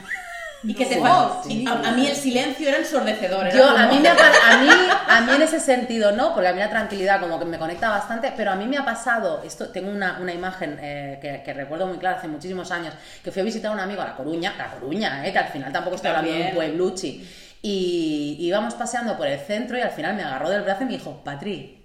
Y 0.64 0.74
que 0.74 0.86
te 0.86 0.94
sí. 0.94 1.64
a, 1.66 1.72
a 1.88 1.90
mí 1.92 2.06
el 2.06 2.14
silencio 2.14 2.68
era 2.68 2.78
ensordecedor. 2.78 3.46
era 3.46 3.56
Yo, 3.56 3.64
como- 3.66 3.78
a 3.78 3.86
mí, 3.88 3.98
me 3.98 4.08
ha, 4.08 4.12
a, 4.12 4.58
mí, 4.58 4.68
a 5.08 5.20
mí 5.22 5.32
en 5.34 5.42
ese 5.42 5.58
sentido 5.58 6.12
no, 6.12 6.32
porque 6.34 6.48
a 6.48 6.52
mí 6.52 6.58
la 6.60 6.70
tranquilidad 6.70 7.20
como 7.20 7.38
que 7.38 7.44
me 7.44 7.58
conecta 7.58 7.88
bastante, 7.90 8.32
pero 8.36 8.52
a 8.52 8.54
mí 8.56 8.66
me 8.66 8.78
ha 8.78 8.84
pasado, 8.84 9.42
esto 9.44 9.70
tengo 9.70 9.90
una, 9.90 10.18
una 10.20 10.32
imagen 10.32 10.78
eh, 10.80 11.18
que, 11.20 11.42
que 11.42 11.52
recuerdo 11.52 11.86
muy 11.86 11.98
clara 11.98 12.18
hace 12.18 12.28
muchísimos 12.28 12.70
años, 12.70 12.94
que 13.24 13.32
fui 13.32 13.42
a 13.42 13.44
visitar 13.44 13.70
a 13.72 13.74
un 13.74 13.80
amigo 13.80 14.02
a 14.02 14.06
La 14.06 14.14
Coruña, 14.16 14.54
La 14.56 14.70
Coruña, 14.70 15.26
eh, 15.26 15.32
que 15.32 15.38
al 15.38 15.48
final 15.48 15.72
tampoco 15.72 15.96
estoy 15.96 16.10
hablando 16.10 16.32
de 16.32 16.42
un 16.48 16.54
puebluchi, 16.54 17.28
y 17.60 18.36
íbamos 18.40 18.74
paseando 18.74 19.16
por 19.16 19.26
el 19.26 19.38
centro 19.40 19.76
y 19.78 19.80
al 19.80 19.90
final 19.90 20.14
me 20.14 20.22
agarró 20.22 20.48
del 20.50 20.62
brazo 20.62 20.82
y 20.82 20.86
me 20.86 20.92
dijo, 20.92 21.22
Patri, 21.24 21.81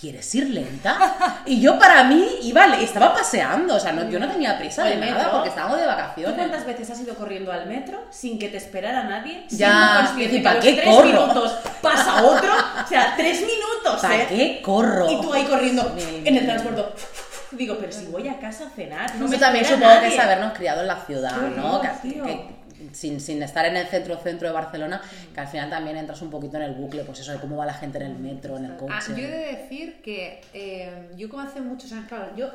¿quieres 0.00 0.34
ir 0.34 0.48
lenta? 0.50 1.42
Y 1.44 1.60
yo 1.60 1.78
para 1.78 2.04
mí 2.04 2.26
iba, 2.42 2.64
estaba 2.76 3.12
paseando, 3.14 3.74
o 3.76 3.80
sea, 3.80 3.92
no, 3.92 4.08
yo 4.08 4.18
no 4.18 4.28
tenía 4.28 4.58
prisa 4.58 4.84
de 4.84 4.96
nada 4.96 5.30
porque 5.30 5.48
estábamos 5.50 5.76
de 5.78 5.84
¿Tú 5.84 5.90
vacaciones. 5.90 6.36
cuántas 6.36 6.64
veces 6.66 6.90
has 6.90 7.00
ido 7.00 7.14
corriendo 7.14 7.52
al 7.52 7.66
metro 7.66 8.02
sin 8.10 8.38
que 8.38 8.48
te 8.48 8.56
esperara 8.56 9.04
nadie? 9.04 9.44
Ya, 9.50 10.04
consciente 10.06 10.36
y 10.36 10.38
que 10.38 10.44
¿para 10.44 10.60
qué 10.60 10.72
tres 10.74 10.86
corro? 10.94 11.04
minutos 11.06 11.52
pasa 11.82 12.22
otro? 12.24 12.52
O 12.84 12.88
sea, 12.88 13.14
tres 13.16 13.40
minutos, 13.40 14.00
¿Para 14.00 14.16
¿eh? 14.22 14.26
qué 14.28 14.62
corro? 14.62 15.10
Y 15.10 15.20
tú 15.20 15.32
ahí 15.32 15.44
corriendo 15.44 15.92
Sí. 15.96 16.22
en 16.24 16.36
el 16.36 16.46
transporte. 16.46 16.84
Digo, 17.52 17.76
pero 17.80 17.90
si 17.92 18.06
voy 18.06 18.28
a 18.28 18.38
casa 18.38 18.66
a 18.66 18.70
cenar, 18.70 19.12
no 19.16 19.26
me 19.26 19.36
también 19.36 19.64
supongo 19.64 19.88
que 19.88 19.94
nadie. 19.96 20.14
es 20.14 20.20
habernos 20.20 20.52
criado 20.56 20.82
en 20.82 20.86
la 20.86 20.96
ciudad, 21.04 21.36
¿no? 21.56 21.80
Que- 21.80 21.88
que- 22.22 22.46
sin, 22.92 23.20
sin 23.20 23.42
estar 23.42 23.64
en 23.66 23.76
el 23.76 23.86
centro 23.86 24.16
centro 24.18 24.48
de 24.48 24.54
Barcelona, 24.54 25.00
que 25.34 25.40
al 25.40 25.48
final 25.48 25.68
también 25.70 25.96
entras 25.96 26.20
un 26.22 26.30
poquito 26.30 26.56
en 26.56 26.64
el 26.64 26.74
bucle, 26.74 27.04
pues 27.04 27.20
eso 27.20 27.32
de 27.32 27.38
cómo 27.38 27.56
va 27.56 27.66
la 27.66 27.74
gente 27.74 27.98
en 27.98 28.04
el 28.04 28.16
metro, 28.18 28.56
en 28.56 28.64
el 28.66 28.72
Ah, 28.72 28.76
coche. 28.76 29.12
yo 29.20 29.26
he 29.26 29.30
de 29.30 29.56
decir 29.56 30.00
que 30.02 30.40
eh, 30.54 31.08
yo 31.16 31.28
como 31.28 31.42
hace 31.42 31.60
muchos 31.60 31.92
años, 31.92 32.06
claro, 32.08 32.34
yo 32.36 32.50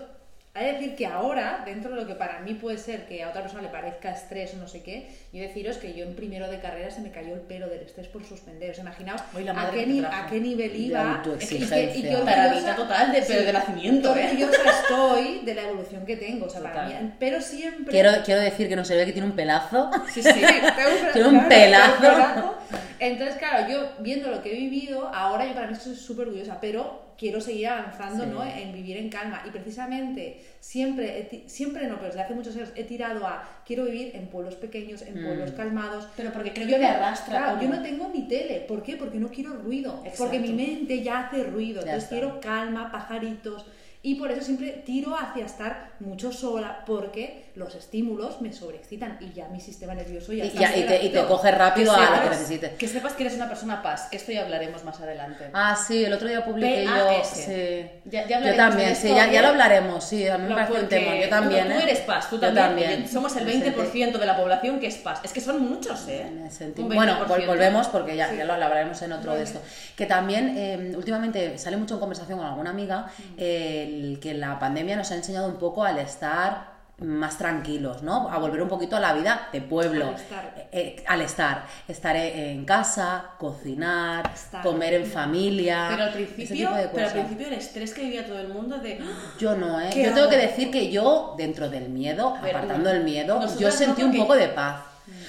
he 0.55 0.63
de 0.65 0.73
decir 0.73 0.95
que 0.95 1.05
ahora, 1.05 1.63
dentro 1.65 1.91
de 1.93 2.01
lo 2.01 2.07
que 2.07 2.15
para 2.15 2.39
mí 2.39 2.53
puede 2.53 2.77
ser 2.77 3.05
que 3.07 3.23
a 3.23 3.29
otra 3.29 3.41
persona 3.41 3.61
le 3.61 3.67
parezca 3.69 4.11
estrés 4.11 4.53
o 4.53 4.57
no 4.57 4.67
sé 4.67 4.81
qué, 4.83 5.09
yo 5.33 5.41
deciros 5.41 5.77
que 5.77 5.93
yo 5.93 6.05
en 6.05 6.15
primero 6.15 6.47
de 6.49 6.59
carrera 6.59 6.89
se 6.91 7.01
me 7.01 7.11
cayó 7.11 7.33
el 7.33 7.41
pelo 7.41 7.67
del 7.67 7.81
estrés 7.81 8.07
por 8.07 8.23
suspender. 8.25 8.71
Os 8.71 8.79
imaginaos 8.79 9.21
a, 9.21 9.71
qué 9.71 9.85
que 10.29 10.35
a 10.37 10.39
nivel 10.39 10.75
iba 10.75 11.21
y 11.25 11.47
que, 11.47 11.93
y 11.97 12.01
Taradita 12.25 12.71
orgullosa- 12.71 12.75
total 12.75 13.11
de- 13.11 13.21
pero 13.21 13.43
de 13.43 13.53
nacimiento, 13.53 14.13
qué 14.13 14.21
¿eh? 14.23 14.49
estoy 14.69 15.39
de 15.45 15.53
la 15.55 15.61
evolución 15.63 16.05
que 16.05 16.15
tengo. 16.17 16.45
O 16.45 16.49
sea, 16.49 16.61
para 16.61 16.85
Total. 16.85 17.03
mí, 17.03 17.11
pero 17.19 17.41
siempre... 17.41 17.91
Quiero, 17.91 18.11
quiero 18.23 18.41
decir 18.41 18.69
que 18.69 18.75
no 18.75 18.85
se 18.85 18.95
ve 18.95 19.05
que 19.05 19.11
tiene 19.11 19.27
un 19.27 19.35
pelazo. 19.35 19.91
Sí, 20.13 20.23
sí. 20.23 20.31
tengo 20.31 20.51
Tiene 21.13 21.27
un 21.29 21.47
pelazo. 21.47 22.55
Entonces, 22.99 23.35
claro, 23.37 23.69
yo 23.69 23.89
viendo 23.99 24.29
lo 24.31 24.41
que 24.41 24.51
he 24.53 24.55
vivido, 24.55 25.09
ahora 25.13 25.45
yo 25.45 25.53
para 25.53 25.67
mí 25.67 25.73
estoy 25.73 25.95
súper 25.95 26.27
orgullosa, 26.27 26.59
pero 26.61 27.04
quiero 27.17 27.39
seguir 27.39 27.67
avanzando 27.67 28.23
Sí. 28.25 28.29
¿no? 28.29 28.43
en 28.43 28.73
vivir 28.73 28.97
en 28.97 29.09
calma. 29.09 29.41
Y 29.45 29.49
precisamente, 29.49 30.41
siempre, 30.59 31.43
siempre 31.47 31.87
no, 31.87 31.95
pero 31.95 32.07
desde 32.07 32.21
hace 32.21 32.33
muchos 32.33 32.55
años 32.55 32.71
he 32.75 32.83
tirado 32.83 33.25
a 33.25 33.47
quiero 33.65 33.85
vivir 33.85 34.15
en 34.15 34.27
pueblos 34.27 34.55
pequeños, 34.55 35.01
en 35.01 35.23
pueblos 35.23 35.51
Mm. 35.51 35.55
calmados. 35.55 36.07
Pero 36.17 36.31
porque 36.33 36.51
creo 36.53 36.67
Yo 36.67 36.77
que 36.77 36.81
no- 36.83 36.89
arrastra. 36.89 37.37
claro, 37.37 37.61
yo 37.61 37.69
no 37.69 37.81
tengo 37.81 38.09
ni 38.13 38.27
tele. 38.27 38.61
¿Por 38.67 38.83
qué? 38.83 38.97
Porque 38.97 39.17
no 39.19 39.29
quiero 39.29 39.53
ruido. 39.53 39.99
Exacto. 40.03 40.23
Porque 40.23 40.39
mi 40.39 40.53
mente 40.53 41.01
ya 41.01 41.27
hace 41.27 41.43
ruido. 41.43 41.81
Ya 41.81 41.93
Entonces 41.93 42.03
está. 42.03 42.15
quiero 42.15 42.39
calma, 42.41 42.91
pajaritos. 42.91 43.65
Y 44.01 44.15
por 44.15 44.29
eso 44.31 44.41
siempre 44.41 44.83
tiro 44.85 45.15
hacia 45.17 45.45
estar 45.45 45.93
mucho 45.99 46.31
sola, 46.31 46.83
porque 46.85 47.44
los 47.55 47.73
estímulos 47.75 48.41
me 48.41 48.51
sobreexcitan 48.51 49.17
y 49.21 49.31
ya 49.33 49.47
mi 49.47 49.61
sistema 49.61 49.93
nervioso 49.95 50.33
ya 50.33 50.43
Y, 50.43 50.47
está 50.47 50.59
ya- 50.59 50.75
y 50.77 50.83
te, 50.85 51.05
y 51.05 51.09
te 51.09 51.23
coge 51.25 51.51
rápido 51.51 51.93
a 51.93 51.99
lo 52.17 52.23
que 52.23 52.29
necesites. 52.29 52.71
Que 52.73 52.87
sepas 52.87 53.13
que 53.13 53.23
eres 53.23 53.35
una 53.35 53.47
persona 53.47 53.81
paz, 53.81 54.07
que 54.11 54.17
esto 54.17 54.31
ya 54.33 54.43
hablaremos 54.43 54.83
más 54.83 54.99
adelante. 54.99 55.49
Ah, 55.53 55.75
sí, 55.75 56.03
el 56.03 56.11
otro 56.13 56.27
día 56.27 56.43
publiqué 56.43 56.83
yo. 56.85 56.91
Sí. 57.23 57.85
Ya- 58.05 58.27
ya 58.27 58.41
yo 58.41 58.55
también, 58.55 58.95
sí, 58.95 59.07
ya, 59.09 59.31
ya 59.31 59.41
lo 59.41 59.47
hablaremos, 59.49 60.03
sí, 60.03 60.27
a 60.27 60.37
mí 60.37 60.49
me 60.49 60.55
parece 60.55 60.73
un 60.81 60.87
tema. 60.89 61.15
Yo 61.15 61.29
también, 61.29 61.65
Tú, 61.67 61.71
¿eh? 61.71 61.75
tú 61.75 61.81
eres 61.83 61.99
paz, 62.01 62.29
tú 62.29 62.39
Yo 62.41 62.53
también. 62.53 63.07
Somos 63.07 63.35
el 63.37 63.45
Me 63.45 63.53
sentí- 63.53 63.71
20% 63.73 64.19
de 64.19 64.25
la 64.25 64.35
población 64.35 64.79
que 64.79 64.87
es 64.87 64.95
paz. 64.97 65.21
Es 65.23 65.31
que 65.31 65.39
son 65.41 65.61
muchos, 65.67 66.07
¿eh? 66.09 66.29
Me 66.33 66.49
sentí- 66.51 66.81
Bueno, 66.83 67.13
20%. 67.19 67.27
vol- 67.27 67.47
volvemos 67.47 67.87
porque 67.87 68.15
ya, 68.17 68.29
Sí. 68.29 68.37
ya 68.37 68.45
lo 68.45 68.53
hablaremos 68.53 69.01
en 69.01 69.13
otro 69.13 69.33
de 69.33 69.43
esto. 69.43 69.61
Que 69.95 70.05
también 70.05 70.55
eh, 70.57 70.93
últimamente 70.95 71.57
sale 71.57 71.77
mucho 71.77 71.93
en 71.93 71.99
conversación 72.01 72.37
con 72.39 72.47
alguna 72.47 72.71
amiga 72.71 73.07
Mm. 73.17 73.21
eh, 73.37 73.83
el 74.11 74.19
que 74.19 74.33
la 74.33 74.59
pandemia 74.59 74.97
nos 74.97 75.09
ha 75.11 75.15
enseñado 75.15 75.47
un 75.47 75.55
poco 75.57 75.83
al 75.85 75.99
estar 75.99 76.74
más 76.99 77.37
tranquilos, 77.37 78.03
¿no? 78.03 78.29
A 78.29 78.37
volver 78.37 78.61
un 78.61 78.69
poquito 78.69 78.95
a 78.95 78.99
la 79.01 79.13
vida 79.13 79.49
de 79.51 79.61
pueblo. 79.61 80.07
Al 80.09 80.15
estar. 80.15 80.53
Eh, 80.55 80.67
eh, 80.71 81.03
al 81.07 81.21
estar. 81.21 81.65
Estar 81.87 82.15
eh, 82.15 82.51
en 82.51 82.63
casa, 82.65 83.31
cocinar, 83.37 84.31
Estar. 84.33 84.63
comer 84.63 84.93
en 84.93 85.05
familia. 85.05 85.87
Pero 85.89 86.03
al 86.03 86.09
ese 86.09 86.17
principio, 86.33 86.67
tipo 86.69 86.79
de 86.79 86.87
pero 86.87 87.07
al 87.07 87.13
principio 87.13 87.47
el 87.47 87.53
estrés 87.53 87.93
que 87.93 88.01
vivía 88.03 88.25
todo 88.25 88.39
el 88.39 88.47
mundo 88.47 88.77
de 88.77 88.99
"Ah, 89.01 89.33
Yo 89.37 89.55
no, 89.57 89.81
¿eh? 89.81 89.89
¿Qué 89.93 90.03
Yo 90.05 90.13
tengo 90.13 90.29
que 90.29 90.37
decir 90.37 90.71
que 90.71 90.89
yo, 90.89 91.35
dentro 91.37 91.69
del 91.69 91.89
miedo, 91.89 92.35
Pero 92.41 92.57
apartando 92.57 92.89
el 92.91 93.03
miedo, 93.03 93.35
nosotras 93.35 93.59
yo 93.59 93.67
no, 93.67 93.73
sentí 93.73 94.03
un 94.03 94.15
poco 94.15 94.35
de 94.35 94.47
paz. 94.49 94.81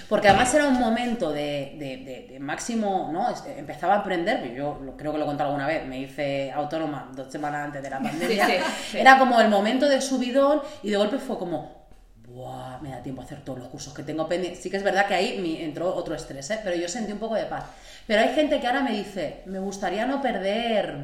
Porque 0.09 0.29
además 0.29 0.53
era 0.55 0.67
un 0.69 0.79
momento 0.79 1.33
de, 1.33 1.75
de- 1.79 1.97
de- 1.99 2.29
de 2.33 2.39
máximo, 2.41 3.11
¿no? 3.13 3.27
Empezaba 3.57 3.95
a 3.95 3.99
aprender, 3.99 4.55
yo 4.55 4.95
creo 4.97 5.13
que 5.13 5.19
lo 5.19 5.25
he 5.25 5.27
contado 5.27 5.51
alguna 5.51 5.67
vez, 5.67 5.85
me 5.87 5.99
hice 6.01 6.53
autónoma 6.53 7.11
dos 7.15 7.31
semanas 7.33 7.67
antes 7.67 7.83
de 7.83 7.91
la 7.91 7.99
pandemia. 8.03 8.47
sí, 8.47 8.53
sí. 8.93 8.99
Era 8.99 9.19
como 9.19 9.41
el 9.41 9.49
momento 9.49 9.89
de 9.89 10.01
subidón 10.01 10.63
y 10.83 10.91
de 10.91 10.97
golpe 10.97 11.19
fue 11.19 11.39
como, 11.39 11.87
¡buah! 12.29 12.79
Me 12.83 12.91
da 12.91 13.03
tiempo 13.03 13.23
a 13.23 13.25
hacer 13.25 13.41
todos 13.45 13.59
los 13.59 13.69
cursos 13.69 13.93
que 13.95 14.03
tengo 14.03 14.29
pendientes. 14.29 14.63
Sí 14.63 14.71
que 14.71 14.77
es 14.77 14.83
verdad 14.85 15.07
que 15.07 15.15
ahí 15.15 15.39
me 15.41 15.65
entró 15.65 15.95
otro 15.95 16.15
estrés, 16.15 16.49
¿eh? 16.51 16.61
Pero 16.63 16.77
yo 16.77 16.89
sentí 16.89 17.11
un 17.13 17.19
poco 17.19 17.35
de 17.35 17.45
paz. 17.47 17.65
Pero 18.07 18.21
hay 18.23 18.29
gente 18.35 18.61
que 18.61 18.67
ahora 18.69 18.83
me 18.83 18.93
dice, 18.93 19.43
me 19.47 19.59
gustaría 19.59 20.07
no 20.07 20.23
perder 20.23 20.99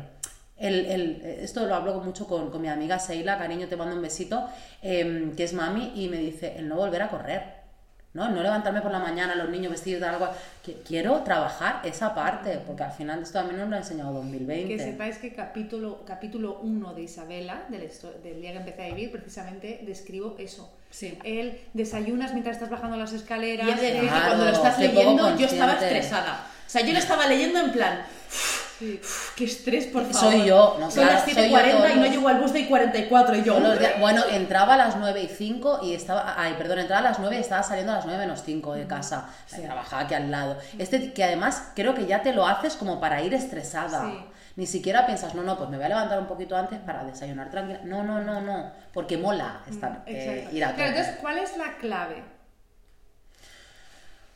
el, 0.58 0.86
el- 0.86 1.22
esto 1.40 1.66
lo 1.66 1.74
hablo 1.74 1.94
mucho 2.00 2.28
con, 2.28 2.50
con 2.50 2.62
mi 2.62 2.68
amiga 2.68 3.00
Seila, 3.00 3.36
cariño, 3.36 3.66
te 3.66 3.76
mando 3.76 3.96
un 3.96 4.02
besito, 4.02 4.46
em, 4.80 5.34
que 5.34 5.42
es 5.42 5.52
mami, 5.54 5.92
y 5.96 6.08
me 6.08 6.18
dice, 6.18 6.54
el 6.56 6.68
no 6.68 6.76
volver 6.76 7.02
a 7.02 7.08
correr. 7.08 7.61
¿No? 8.14 8.28
No 8.28 8.42
levantarme 8.42 8.82
por 8.82 8.90
la 8.90 8.98
mañana, 8.98 9.34
los 9.34 9.48
niños 9.48 9.72
vestidos 9.72 10.00
de 10.00 10.08
algo. 10.08 10.28
Quiero 10.86 11.22
trabajar 11.22 11.80
esa 11.84 12.14
parte, 12.14 12.60
porque 12.66 12.82
al 12.82 12.92
final 12.92 13.22
esto 13.22 13.38
también 13.38 13.60
nos 13.60 13.68
lo 13.68 13.76
ha 13.76 13.78
enseñado 13.78 14.12
2020. 14.12 14.76
Que 14.76 14.82
sepáis 14.82 15.18
que 15.18 15.32
capítulo 15.32 16.04
capítulo 16.04 16.58
1 16.62 16.94
de 16.94 17.02
Isabela, 17.02 17.62
del, 17.68 17.88
del 18.22 18.40
día 18.40 18.52
que 18.52 18.58
empecé 18.58 18.84
a 18.84 18.88
vivir, 18.88 19.10
precisamente 19.10 19.80
describo 19.86 20.36
eso. 20.38 20.70
Sí. 20.90 21.18
El 21.24 21.58
desayunas 21.72 22.32
mientras 22.32 22.56
estás 22.56 22.68
bajando 22.68 22.96
las 22.98 23.14
escaleras. 23.14 23.66
Y 23.66 23.70
es 23.70 23.80
decir, 23.80 24.00
que 24.00 24.08
cuando 24.08 24.44
lo 24.44 24.50
estás 24.50 24.78
leyendo, 24.78 25.36
yo 25.38 25.46
estaba 25.46 25.74
estresada. 25.74 26.46
O 26.66 26.70
sea, 26.72 26.86
yo 26.86 26.92
lo 26.92 26.98
estaba 26.98 27.26
leyendo 27.26 27.60
en 27.60 27.72
plan, 27.72 28.02
Sí. 28.82 29.00
"Uf, 29.00 29.34
qué 29.36 29.44
estrés, 29.44 29.86
por 29.86 30.02
favor. 30.12 30.32
Soy 30.32 30.44
yo, 30.44 30.76
no, 30.80 30.90
Son 30.90 31.04
claro, 31.04 31.12
las 31.12 31.22
soy 31.24 31.34
7.40 31.34 31.88
yo 31.88 31.94
y 31.94 31.98
no 32.00 32.06
llego 32.06 32.28
al 32.28 32.40
bus 32.40 32.52
de 32.52 32.66
44 32.66 33.36
y 33.36 33.44
yo. 33.44 33.60
Días- 33.78 34.00
bueno, 34.00 34.22
entraba 34.30 34.74
a 34.74 34.76
las 34.76 34.96
9 34.96 35.22
y 35.22 35.28
5 35.28 35.78
y 35.84 35.94
estaba, 35.94 36.34
ay, 36.36 36.54
perdón, 36.58 36.80
entraba 36.80 36.98
a 37.06 37.10
las 37.10 37.20
9 37.20 37.36
y 37.36 37.40
estaba 37.40 37.62
saliendo 37.62 37.92
a 37.92 37.96
las 37.96 38.06
9 38.06 38.18
menos 38.18 38.42
5 38.44 38.74
de 38.74 38.88
casa. 38.88 39.28
Trabajaba 39.48 40.02
aquí 40.02 40.14
al 40.14 40.30
lado. 40.32 40.58
Este 40.78 41.12
que 41.12 41.22
además 41.22 41.70
creo 41.76 41.94
que 41.94 42.06
ya 42.06 42.22
te 42.22 42.32
lo 42.32 42.44
haces 42.46 42.74
como 42.74 43.00
para 43.00 43.22
ir 43.22 43.32
estresada. 43.34 44.04
Sí. 44.06 44.26
Ni 44.56 44.66
siquiera 44.66 45.06
piensas, 45.06 45.34
no, 45.34 45.42
no, 45.42 45.56
pues 45.56 45.70
me 45.70 45.76
voy 45.76 45.86
a 45.86 45.88
levantar 45.88 46.18
un 46.18 46.26
poquito 46.26 46.56
antes 46.56 46.78
para 46.80 47.04
desayunar 47.04 47.50
tranquila. 47.50 47.80
No, 47.84 48.02
no, 48.02 48.20
no, 48.20 48.40
no. 48.40 48.70
Porque 48.92 49.16
mola 49.16 49.60
estar, 49.70 50.02
eh, 50.06 50.48
ir 50.52 50.64
a 50.64 50.72
tope. 50.72 50.86
entonces, 50.88 51.14
¿cuál 51.20 51.38
es 51.38 51.56
la 51.56 51.76
clave? 51.78 52.22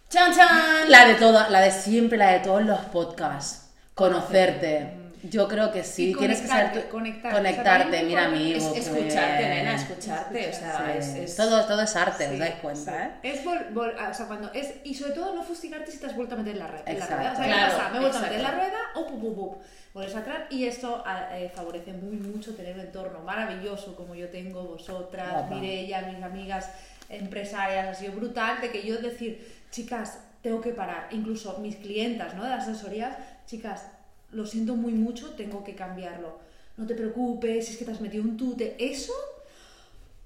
¡Chan, 0.08 0.32
chan! 0.34 0.88
La 0.90 1.06
de 1.06 1.14
toda, 1.14 1.50
la 1.50 1.60
de 1.60 1.70
siempre, 1.70 2.16
la 2.16 2.30
de 2.32 2.38
todos 2.40 2.62
los 2.64 2.78
podcasts. 2.80 3.65
Conocerte. 3.96 4.90
Yo 5.22 5.48
creo 5.48 5.72
que 5.72 5.82
sí, 5.82 6.10
Y 6.10 6.14
tienes 6.14 6.42
que 6.42 6.46
saber 6.46 6.64
conectarte, 6.66 6.86
tú- 6.88 6.92
conectarte. 6.92 7.36
conectarte, 7.38 7.88
O 7.88 7.92
sea, 7.98 8.02
mira 8.04 8.24
amigo. 8.26 8.56
Es 8.58 8.62
muy 8.64 8.78
escucharte, 9.00 9.38
bien. 9.38 9.50
nena, 9.56 9.74
escucharte. 9.74 10.48
O 10.48 10.52
sea, 10.52 10.76
Sí. 10.92 10.98
es, 10.98 11.14
es- 11.30 11.36
Todo, 11.36 11.64
todo 11.64 11.80
es 11.82 11.96
arte, 11.96 12.26
os 12.26 12.32
Sí, 12.34 12.38
dais 12.38 12.54
cuenta, 12.56 12.92
sí. 12.92 12.98
¿eh? 13.28 13.32
Es 13.32 13.44
vol- 13.44 13.72
vol- 13.72 14.10
o 14.10 14.14
sea, 14.14 14.26
cuando 14.26 14.52
es 14.52 14.74
y 14.84 14.94
sobre 14.94 15.12
todo 15.14 15.34
no 15.34 15.42
fustigarte 15.42 15.90
si 15.90 15.98
te 15.98 16.06
has 16.06 16.14
vuelto 16.14 16.34
a 16.34 16.38
meter 16.38 16.52
en 16.52 16.58
la, 16.58 16.66
red, 16.68 16.80
en 16.84 16.98
la 17.00 17.06
rueda. 17.06 17.32
O 17.32 17.36
sea, 17.36 17.44
¿qué 17.44 17.50
Claro, 17.50 17.76
pasa? 17.76 17.88
Me 17.88 17.96
he 17.96 18.00
vuelto 18.00 18.18
a 18.18 18.20
meter 18.20 18.36
en 18.36 18.42
la 18.42 18.50
rueda, 18.50 18.78
o 18.96 19.06
pup, 19.06 19.20
pup, 19.20 19.34
pup. 19.36 19.62
Vuelves 19.94 20.14
a 20.14 20.18
entrar 20.18 20.46
y 20.50 20.64
esto 20.66 21.02
eh, 21.32 21.50
favorece 21.54 21.92
muy 21.94 22.16
mucho 22.18 22.54
tener 22.54 22.74
un 22.74 22.80
entorno 22.80 23.20
maravilloso 23.20 23.96
como 23.96 24.14
yo 24.14 24.28
tengo, 24.28 24.62
vosotras. 24.62 25.48
Mireia, 25.50 26.02
mis 26.02 26.22
amigas 26.22 26.70
empresarias, 27.08 27.88
ha 27.88 27.94
sido 27.94 28.12
brutal 28.12 28.60
de 28.60 28.70
que 28.70 28.84
yo 28.86 28.98
decir, 28.98 29.56
chicas, 29.70 30.18
tengo 30.42 30.60
que 30.60 30.70
parar. 30.72 31.08
Incluso 31.10 31.58
mis 31.58 31.76
clientas, 31.76 32.34
¿no? 32.34 32.44
De 32.44 32.52
asesorías, 32.52 33.16
chicas, 33.46 33.86
lo 34.32 34.46
siento 34.46 34.74
muy 34.74 34.92
mucho, 34.92 35.30
tengo 35.30 35.64
que 35.64 35.74
cambiarlo. 35.74 36.38
No 36.76 36.86
te 36.86 36.94
preocupes, 36.94 37.70
es 37.70 37.76
que 37.76 37.84
te 37.84 37.92
has 37.92 38.00
metido 38.00 38.22
un 38.24 38.36
tute. 38.36 38.76
Eso 38.78 39.12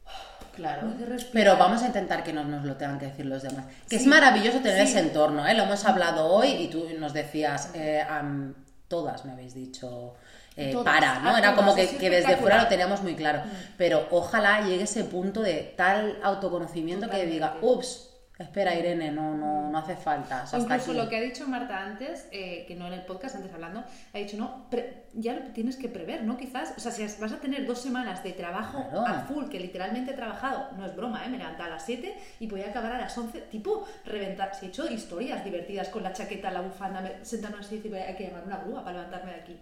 Claro. 0.56 0.92
Pero 1.32 1.56
vamos 1.56 1.82
a 1.82 1.86
intentar 1.86 2.24
que 2.24 2.32
no 2.32 2.44
nos 2.44 2.64
lo 2.64 2.76
tengan 2.76 2.98
que 2.98 3.06
decir 3.06 3.26
los 3.26 3.42
demás. 3.42 3.66
Que 3.88 3.96
es 3.96 4.06
maravilloso 4.06 4.58
tener 4.58 4.86
sí. 4.86 4.92
ese 4.92 5.00
entorno, 5.00 5.46
¿eh? 5.46 5.54
Lo 5.54 5.62
hemos 5.62 5.84
hablado 5.84 6.26
hoy 6.26 6.48
y 6.48 6.68
tú 6.68 6.86
nos 6.98 7.12
decías, 7.12 7.70
eh, 7.74 8.04
am, 8.06 8.54
todas 8.88 9.24
me 9.24 9.32
habéis 9.32 9.54
dicho, 9.54 10.14
eh, 10.56 10.72
Todas, 10.72 10.92
para, 10.92 11.20
¿no? 11.20 11.36
Era 11.36 11.54
como 11.54 11.74
que, 11.74 11.84
es 11.84 11.90
que 11.92 12.10
desde 12.10 12.36
fuera 12.36 12.62
lo 12.62 12.68
teníamos 12.68 13.02
muy 13.02 13.14
claro. 13.14 13.42
Pero 13.78 14.06
ojalá 14.10 14.62
llegue 14.66 14.84
ese 14.84 15.04
punto 15.04 15.40
de 15.40 15.72
tal 15.76 16.18
autoconocimiento 16.22 17.08
que 17.08 17.24
diga, 17.24 17.56
ups, 17.62 18.09
espera 18.44 18.74
Irene, 18.74 19.10
no, 19.12 19.34
no, 19.36 19.68
no 19.70 19.78
hace 19.78 19.96
falta. 19.96 20.44
o 20.44 20.46
sea, 20.46 20.58
incluso 20.60 20.90
aquí". 20.92 21.00
lo 21.00 21.08
que 21.08 21.16
ha 21.16 21.20
dicho 21.20 21.46
Marta 21.46 21.82
antes, 21.84 22.26
eh, 22.32 22.64
que 22.66 22.74
no 22.74 22.86
en 22.86 22.94
el 22.94 23.02
podcast, 23.04 23.36
antes 23.36 23.52
hablando, 23.52 23.84
ha 24.14 24.18
dicho, 24.18 24.36
no, 24.36 24.68
pre- 24.70 25.04
ya 25.12 25.34
lo 25.34 25.42
tienes 25.52 25.76
que 25.76 25.88
prever, 25.88 26.22
¿no? 26.22 26.36
Quizás, 26.36 26.72
o 26.76 26.80
sea, 26.80 26.92
si 26.92 27.02
vas 27.20 27.32
a 27.32 27.40
tener 27.40 27.66
dos 27.66 27.80
semanas 27.80 28.22
de 28.22 28.32
trabajo 28.32 28.84
Claro. 28.90 29.06
a 29.06 29.20
full, 29.22 29.48
que 29.48 29.58
literalmente 29.60 30.12
he 30.12 30.14
trabajado, 30.14 30.70
no 30.76 30.86
es 30.86 30.94
broma, 30.96 31.24
¿eh? 31.24 31.28
Me 31.28 31.38
levantaba 31.38 31.66
a 31.66 31.70
las 31.70 31.84
7 31.84 32.14
y 32.40 32.46
voy 32.46 32.62
a 32.62 32.68
acabar 32.68 32.92
a 32.92 32.98
las 33.00 33.16
11, 33.18 33.40
tipo, 33.50 33.86
reventar. 34.04 34.54
Si 34.54 34.66
he 34.66 34.68
hecho 34.68 34.88
historias 34.90 35.44
divertidas 35.44 35.88
con 35.88 36.02
la 36.02 36.12
chaqueta, 36.12 36.50
la 36.50 36.60
bufanda, 36.60 37.00
me 37.00 37.24
sentarme 37.24 37.58
así 37.58 37.74
y 37.74 37.78
decir, 37.78 37.94
hay 37.96 38.14
que 38.14 38.24
llamar 38.28 38.44
una 38.46 38.56
grúa 38.58 38.84
para 38.84 38.98
levantarme 38.98 39.32
de 39.32 39.40
aquí. 39.40 39.58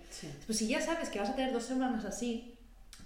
Pues 0.47 0.59
si 0.59 0.69
ya 0.69 0.81
sabes 0.81 1.09
que 1.09 1.19
vas 1.19 1.31
a 1.31 1.35
tener 1.35 1.53
dos 1.53 1.65
semanas 1.65 2.05
así, 2.05 2.58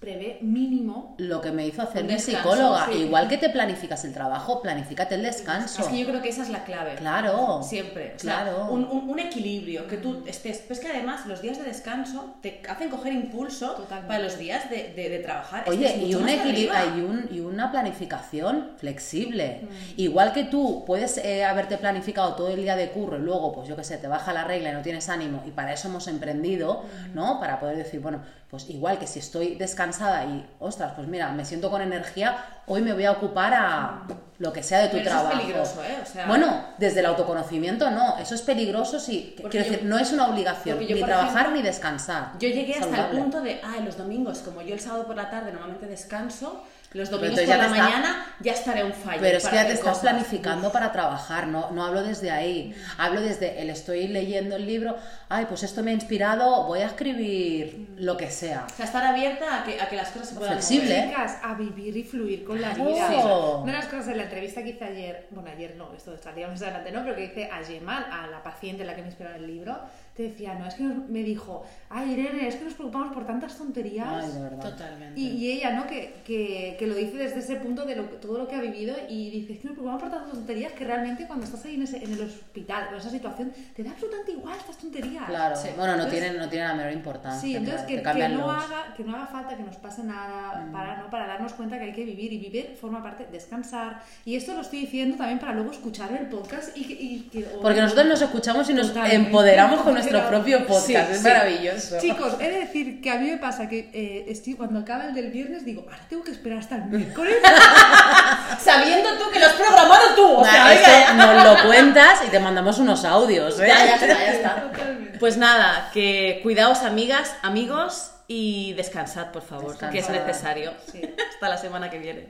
prevé 0.02 0.38
mínimo 0.42 1.14
Lo 1.18 1.40
que 1.40 1.52
me 1.52 1.64
hizo 1.64 1.80
hacer 1.80 2.02
mi 2.02 2.12
descanso, 2.14 2.40
psicóloga, 2.50 2.86
sí. 2.90 2.98
igual 2.98 3.28
que 3.28 3.38
te 3.38 3.48
planificas 3.50 4.04
el 4.04 4.12
trabajo, 4.12 4.60
planifícate 4.60 5.14
el 5.14 5.22
descanso. 5.22 5.80
Es 5.80 5.88
que 5.88 5.98
yo 6.00 6.06
creo 6.08 6.20
que 6.20 6.28
esa 6.28 6.42
es 6.42 6.48
la 6.50 6.64
clave. 6.64 6.96
Claro. 6.96 7.62
Siempre. 7.62 8.14
O 8.16 8.18
sea, 8.18 8.42
Claro. 8.42 8.66
un, 8.68 8.82
un- 8.84 9.08
un 9.08 9.18
equilibrio, 9.20 9.86
que 9.86 9.96
tú 9.98 10.24
estés. 10.26 10.58
Pero 10.58 10.74
es 10.74 10.80
que 10.80 10.88
además 10.88 11.24
los 11.26 11.40
días 11.40 11.56
de 11.58 11.64
descanso 11.64 12.34
te 12.42 12.60
hacen 12.68 12.90
coger 12.90 13.12
impulso 13.12 13.70
Totalmente. 13.74 14.08
para 14.08 14.18
los 14.24 14.36
días 14.38 14.68
de, 14.68 14.92
de- 14.94 15.08
de 15.08 15.18
trabajar. 15.20 15.64
Oye, 15.68 15.96
y, 16.04 16.14
un 16.16 16.28
equilibrio, 16.28 16.72
y, 16.96 17.00
un- 17.00 17.28
y 17.30 17.38
una 17.38 17.70
planificación 17.70 18.70
flexible. 18.78 19.60
Mm. 19.62 20.00
Igual 20.00 20.32
que 20.32 20.44
tú 20.44 20.82
puedes 20.84 21.18
eh, 21.18 21.44
haberte 21.44 21.78
planificado 21.78 22.34
todo 22.34 22.48
el 22.48 22.56
día 22.56 22.74
de 22.74 22.90
curro 22.90 23.18
y 23.18 23.20
luego, 23.22 23.52
pues 23.52 23.68
yo 23.68 23.76
qué 23.76 23.84
sé, 23.84 23.98
te 23.98 24.08
baja 24.08 24.32
la 24.32 24.42
regla 24.44 24.70
y 24.70 24.72
no 24.72 24.82
tienes 24.82 25.08
ánimo 25.08 25.44
y 25.46 25.50
para 25.52 25.72
eso 25.72 25.86
hemos 25.88 26.08
emprendido, 26.08 26.82
Mm. 26.82 27.14
¿no? 27.14 27.38
Para 27.38 27.60
poder 27.60 27.76
decir, 27.76 28.00
bueno, 28.00 28.20
pues 28.50 28.68
igual 28.68 28.98
que 28.98 29.06
si 29.06 29.18
estoy 29.20 29.54
descansada 29.92 30.24
y, 30.24 30.46
ostras, 30.58 30.92
pues 30.96 31.06
mira, 31.08 31.30
me 31.32 31.44
siento 31.44 31.70
con 31.70 31.82
energía, 31.82 32.36
hoy 32.66 32.82
me 32.82 32.92
voy 32.92 33.04
a 33.04 33.12
ocupar 33.12 33.52
a 33.54 34.02
lo 34.38 34.52
que 34.52 34.62
sea 34.62 34.78
de 34.80 34.88
tu 34.88 34.96
Pero 34.96 35.08
eso 35.10 35.16
es 35.16 35.22
trabajo. 35.22 35.40
peligroso, 35.40 35.84
¿eh? 35.84 35.98
O 36.02 36.06
sea- 36.06 36.26
bueno, 36.26 36.64
desde 36.78 37.00
el 37.00 37.06
autoconocimiento 37.06 37.90
no, 37.90 38.16
eso 38.18 38.34
es 38.34 38.42
peligroso 38.42 38.98
si, 38.98 39.34
quiero 39.36 39.50
yo- 39.50 39.58
decir, 39.70 39.84
no 39.84 39.98
es 39.98 40.12
una 40.12 40.26
obligación, 40.28 40.78
yo, 40.80 40.96
ni 40.96 41.02
trabajar 41.02 41.30
ejemplo, 41.42 41.56
ni 41.56 41.62
descansar. 41.62 42.32
Yo 42.40 42.48
llegué 42.48 42.74
hasta 42.74 42.86
Saludable. 42.86 43.16
el 43.16 43.22
punto 43.22 43.40
de, 43.42 43.60
ah, 43.62 43.80
los 43.84 43.96
domingos, 43.96 44.38
como 44.40 44.62
yo 44.62 44.74
el 44.74 44.80
sábado 44.80 45.06
por 45.06 45.14
la 45.16 45.30
tarde 45.30 45.52
normalmente 45.52 45.86
descanso, 45.86 46.64
los 46.94 47.10
domingos 47.10 47.38
por 47.40 47.48
la 47.48 47.54
está- 47.54 47.68
mañana 47.68 48.26
ya 48.40 48.52
estaré 48.52 48.84
un 48.84 48.92
fallo. 48.92 49.20
Pero 49.20 49.38
es 49.38 49.46
que 49.46 49.54
ya 49.54 49.66
te 49.66 49.72
estás 49.72 49.98
planificando 50.00 50.72
para 50.72 50.90
trabajar, 50.92 51.46
no, 51.46 51.70
no 51.70 51.84
hablo 51.84 52.02
desde 52.02 52.30
ahí. 52.30 52.74
Mm. 52.76 53.00
Hablo 53.00 53.20
desde 53.20 53.60
el 53.62 53.70
estoy 53.70 54.08
leyendo 54.08 54.56
el 54.56 54.66
libro, 54.66 54.96
ay, 55.28 55.46
pues 55.46 55.62
esto 55.62 55.82
me 55.82 55.92
ha 55.92 55.94
inspirado, 55.94 56.64
voy 56.66 56.80
a 56.80 56.86
escribir 56.86 57.88
lo 57.96 58.16
que 58.16 58.30
sea. 58.30 58.66
O 58.70 58.74
sea, 58.76 58.84
estar 58.86 59.04
abierta 59.04 59.60
a 59.60 59.64
que, 59.64 59.80
a 59.80 59.88
que 59.88 59.96
las 59.96 60.08
cosas 60.10 60.28
se 60.30 60.34
puedan 60.34 60.54
Flexible. 60.54 60.88
mover. 60.96 61.08
chicas 61.10 61.38
a 61.42 61.54
vivir 61.54 61.96
y 61.96 62.02
fluir 62.04 62.44
con 62.44 62.60
la 62.60 62.70
vida. 62.70 63.08
Sí. 63.08 63.14
Una 63.14 63.72
de 63.72 63.78
las 63.78 63.86
cosas 63.86 64.06
de 64.06 64.16
la 64.16 64.24
entrevista 64.24 64.62
que 64.62 64.70
hice 64.70 64.84
ayer, 64.84 65.28
bueno, 65.30 65.50
ayer 65.50 65.76
no, 65.76 65.92
esto 65.94 66.14
estaría 66.14 66.48
más 66.48 66.60
adelante, 66.62 66.90
¿no? 66.92 67.02
Pero 67.04 67.14
que 67.16 67.24
hice 67.26 67.48
a 67.50 67.64
Gemal, 67.64 68.04
a 68.10 68.26
la 68.26 68.42
paciente 68.42 68.84
la 68.84 68.94
que 68.94 69.02
me 69.02 69.08
inspiró 69.08 69.30
en 69.30 69.36
el 69.36 69.46
libro, 69.46 69.78
te 70.16 70.24
decía, 70.24 70.54
no, 70.54 70.66
es 70.66 70.74
que 70.74 70.82
nos- 70.82 71.08
me 71.08 71.22
dijo, 71.22 71.64
ay 71.88 72.12
Irene, 72.12 72.46
es 72.48 72.56
que 72.56 72.64
nos 72.64 72.74
preocupamos 72.74 73.14
por 73.14 73.26
tantas 73.26 73.56
tonterías. 73.56 74.06
Ay, 74.24 74.30
de 74.32 74.40
verdad. 74.42 74.70
Totalmente. 74.70 75.18
Y, 75.20 75.28
y 75.28 75.52
ella, 75.52 75.70
¿no? 75.72 75.86
Que, 75.86 76.16
que, 76.24 76.76
que 76.78 76.86
lo 76.86 76.94
dice 76.94 77.16
desde 77.16 77.38
ese 77.40 77.56
punto 77.56 77.84
de 77.86 77.96
lo, 77.96 78.04
todo 78.04 78.36
lo 78.38 78.46
que 78.46 78.54
ha 78.56 78.60
vivido 78.60 78.94
y 79.08 79.30
dices 79.30 79.58
que 79.60 79.68
me 79.68 79.72
preocupan 79.74 79.98
por 79.98 80.10
tantas 80.10 80.30
tonterías 80.32 80.72
que 80.72 80.84
realmente 80.84 81.26
cuando 81.26 81.44
estás 81.46 81.64
ahí 81.64 81.76
en, 81.76 81.82
ese- 81.82 82.04
en 82.04 82.12
el 82.12 82.20
hospital 82.22 82.88
con 82.88 82.98
esa 82.98 83.10
situación 83.10 83.52
te 83.74 83.82
da 83.82 83.90
absolutamente 83.92 84.32
igual 84.32 84.56
estas 84.58 84.76
tonterías. 84.78 85.24
Claro, 85.26 85.56
Sí. 85.56 85.68
bueno, 85.76 85.96
no 85.96 86.02
Entonces- 86.04 86.20
tienen, 86.20 86.38
no 86.40 86.48
tienen 86.48 86.68
la 86.68 86.74
menor 86.74 86.92
importancia. 86.92 87.40
Sí, 87.40 87.56
entonces 87.56 87.82
claro, 87.86 88.18
que, 88.18 88.22
que 88.22 88.28
no 88.28 88.46
los- 88.46 88.64
haga, 88.64 88.94
que 88.96 89.04
no 89.04 89.16
haga 89.16 89.26
falta 89.26 89.56
que 89.56 89.62
nos 89.62 89.76
pase 89.76 90.02
nada 90.04 90.66
Mm. 90.66 90.72
para, 90.72 90.96
¿no? 90.98 91.10
para 91.10 91.26
darnos 91.26 91.52
cuenta 91.54 91.78
que 91.78 91.84
hay 91.86 91.92
que 91.92 92.04
vivir 92.04 92.32
y 92.32 92.38
vivir 92.38 92.76
forma 92.80 93.02
parte, 93.02 93.26
descansar. 93.32 94.02
Y 94.24 94.36
esto 94.36 94.52
lo 94.54 94.60
estoy 94.60 94.80
diciendo 94.80 95.16
también 95.16 95.38
para 95.38 95.52
luego 95.54 95.70
escuchar 95.72 96.12
el 96.12 96.26
podcast 96.26 96.76
y 96.76 96.84
que... 96.84 96.92
y 96.94 97.20
que- 97.32 97.46
o- 97.56 97.60
Porque 97.62 97.80
nosotros 97.80 98.06
nos 98.06 98.20
escuchamos 98.20 98.68
y 98.68 98.74
nos 98.74 98.88
Totalmente. 98.88 99.16
empoderamos 99.26 99.80
con 99.80 99.96
nuestro 100.10 100.28
propio 100.28 100.66
podcast. 100.66 100.86
Sí, 100.86 100.94
es 100.96 101.18
sí. 101.18 101.24
maravilloso. 101.24 101.98
Chicos, 102.00 102.34
he 102.40 102.50
de 102.50 102.58
decir 102.60 103.00
que 103.00 103.10
a 103.10 103.16
mí 103.16 103.30
me 103.30 103.36
pasa 103.38 103.68
que 103.68 103.90
eh, 103.92 104.24
estoy, 104.28 104.54
cuando 104.54 104.80
acaba 104.80 105.04
el 105.06 105.14
del 105.14 105.30
viernes 105.30 105.64
digo, 105.64 105.82
ahora 105.82 106.04
tengo 106.08 106.24
que 106.24 106.30
esperar 106.32 106.58
hasta 106.58 106.76
el 106.76 106.84
miércoles. 106.86 107.36
Sabiendo 108.60 109.16
tú 109.18 109.30
que 109.32 109.38
lo 109.40 109.46
has 109.46 109.52
programado 109.52 110.14
tú. 110.14 110.32
O 110.36 110.44
sea, 110.44 110.52
Nah, 110.52 110.68
venga, 110.68 110.80
esto 110.80 110.90
ya. 110.90 111.14
nos 111.14 111.44
lo 111.44 111.66
cuentas 111.68 112.20
y 112.26 112.30
te 112.30 112.38
mandamos 112.40 112.78
unos 112.78 113.04
audios, 113.04 113.58
¿eh? 113.60 113.66
Ya, 113.68 113.86
ya 113.86 113.94
está, 113.94 114.06
ya 114.06 114.32
está. 114.32 114.54
Totalmente. 114.62 115.18
Pues 115.18 115.36
nada, 115.36 115.90
que 115.92 116.40
cuidaos 116.42 116.82
amigas, 116.82 117.34
amigos 117.42 118.10
y 118.28 118.72
descansad, 118.74 119.30
por 119.30 119.42
favor, 119.42 119.76
que 119.90 119.98
es 119.98 120.08
necesario. 120.08 120.72
Sí. 120.90 121.02
Hasta 121.34 121.48
la 121.48 121.58
semana 121.58 121.90
que 121.90 121.98
viene. 121.98 122.28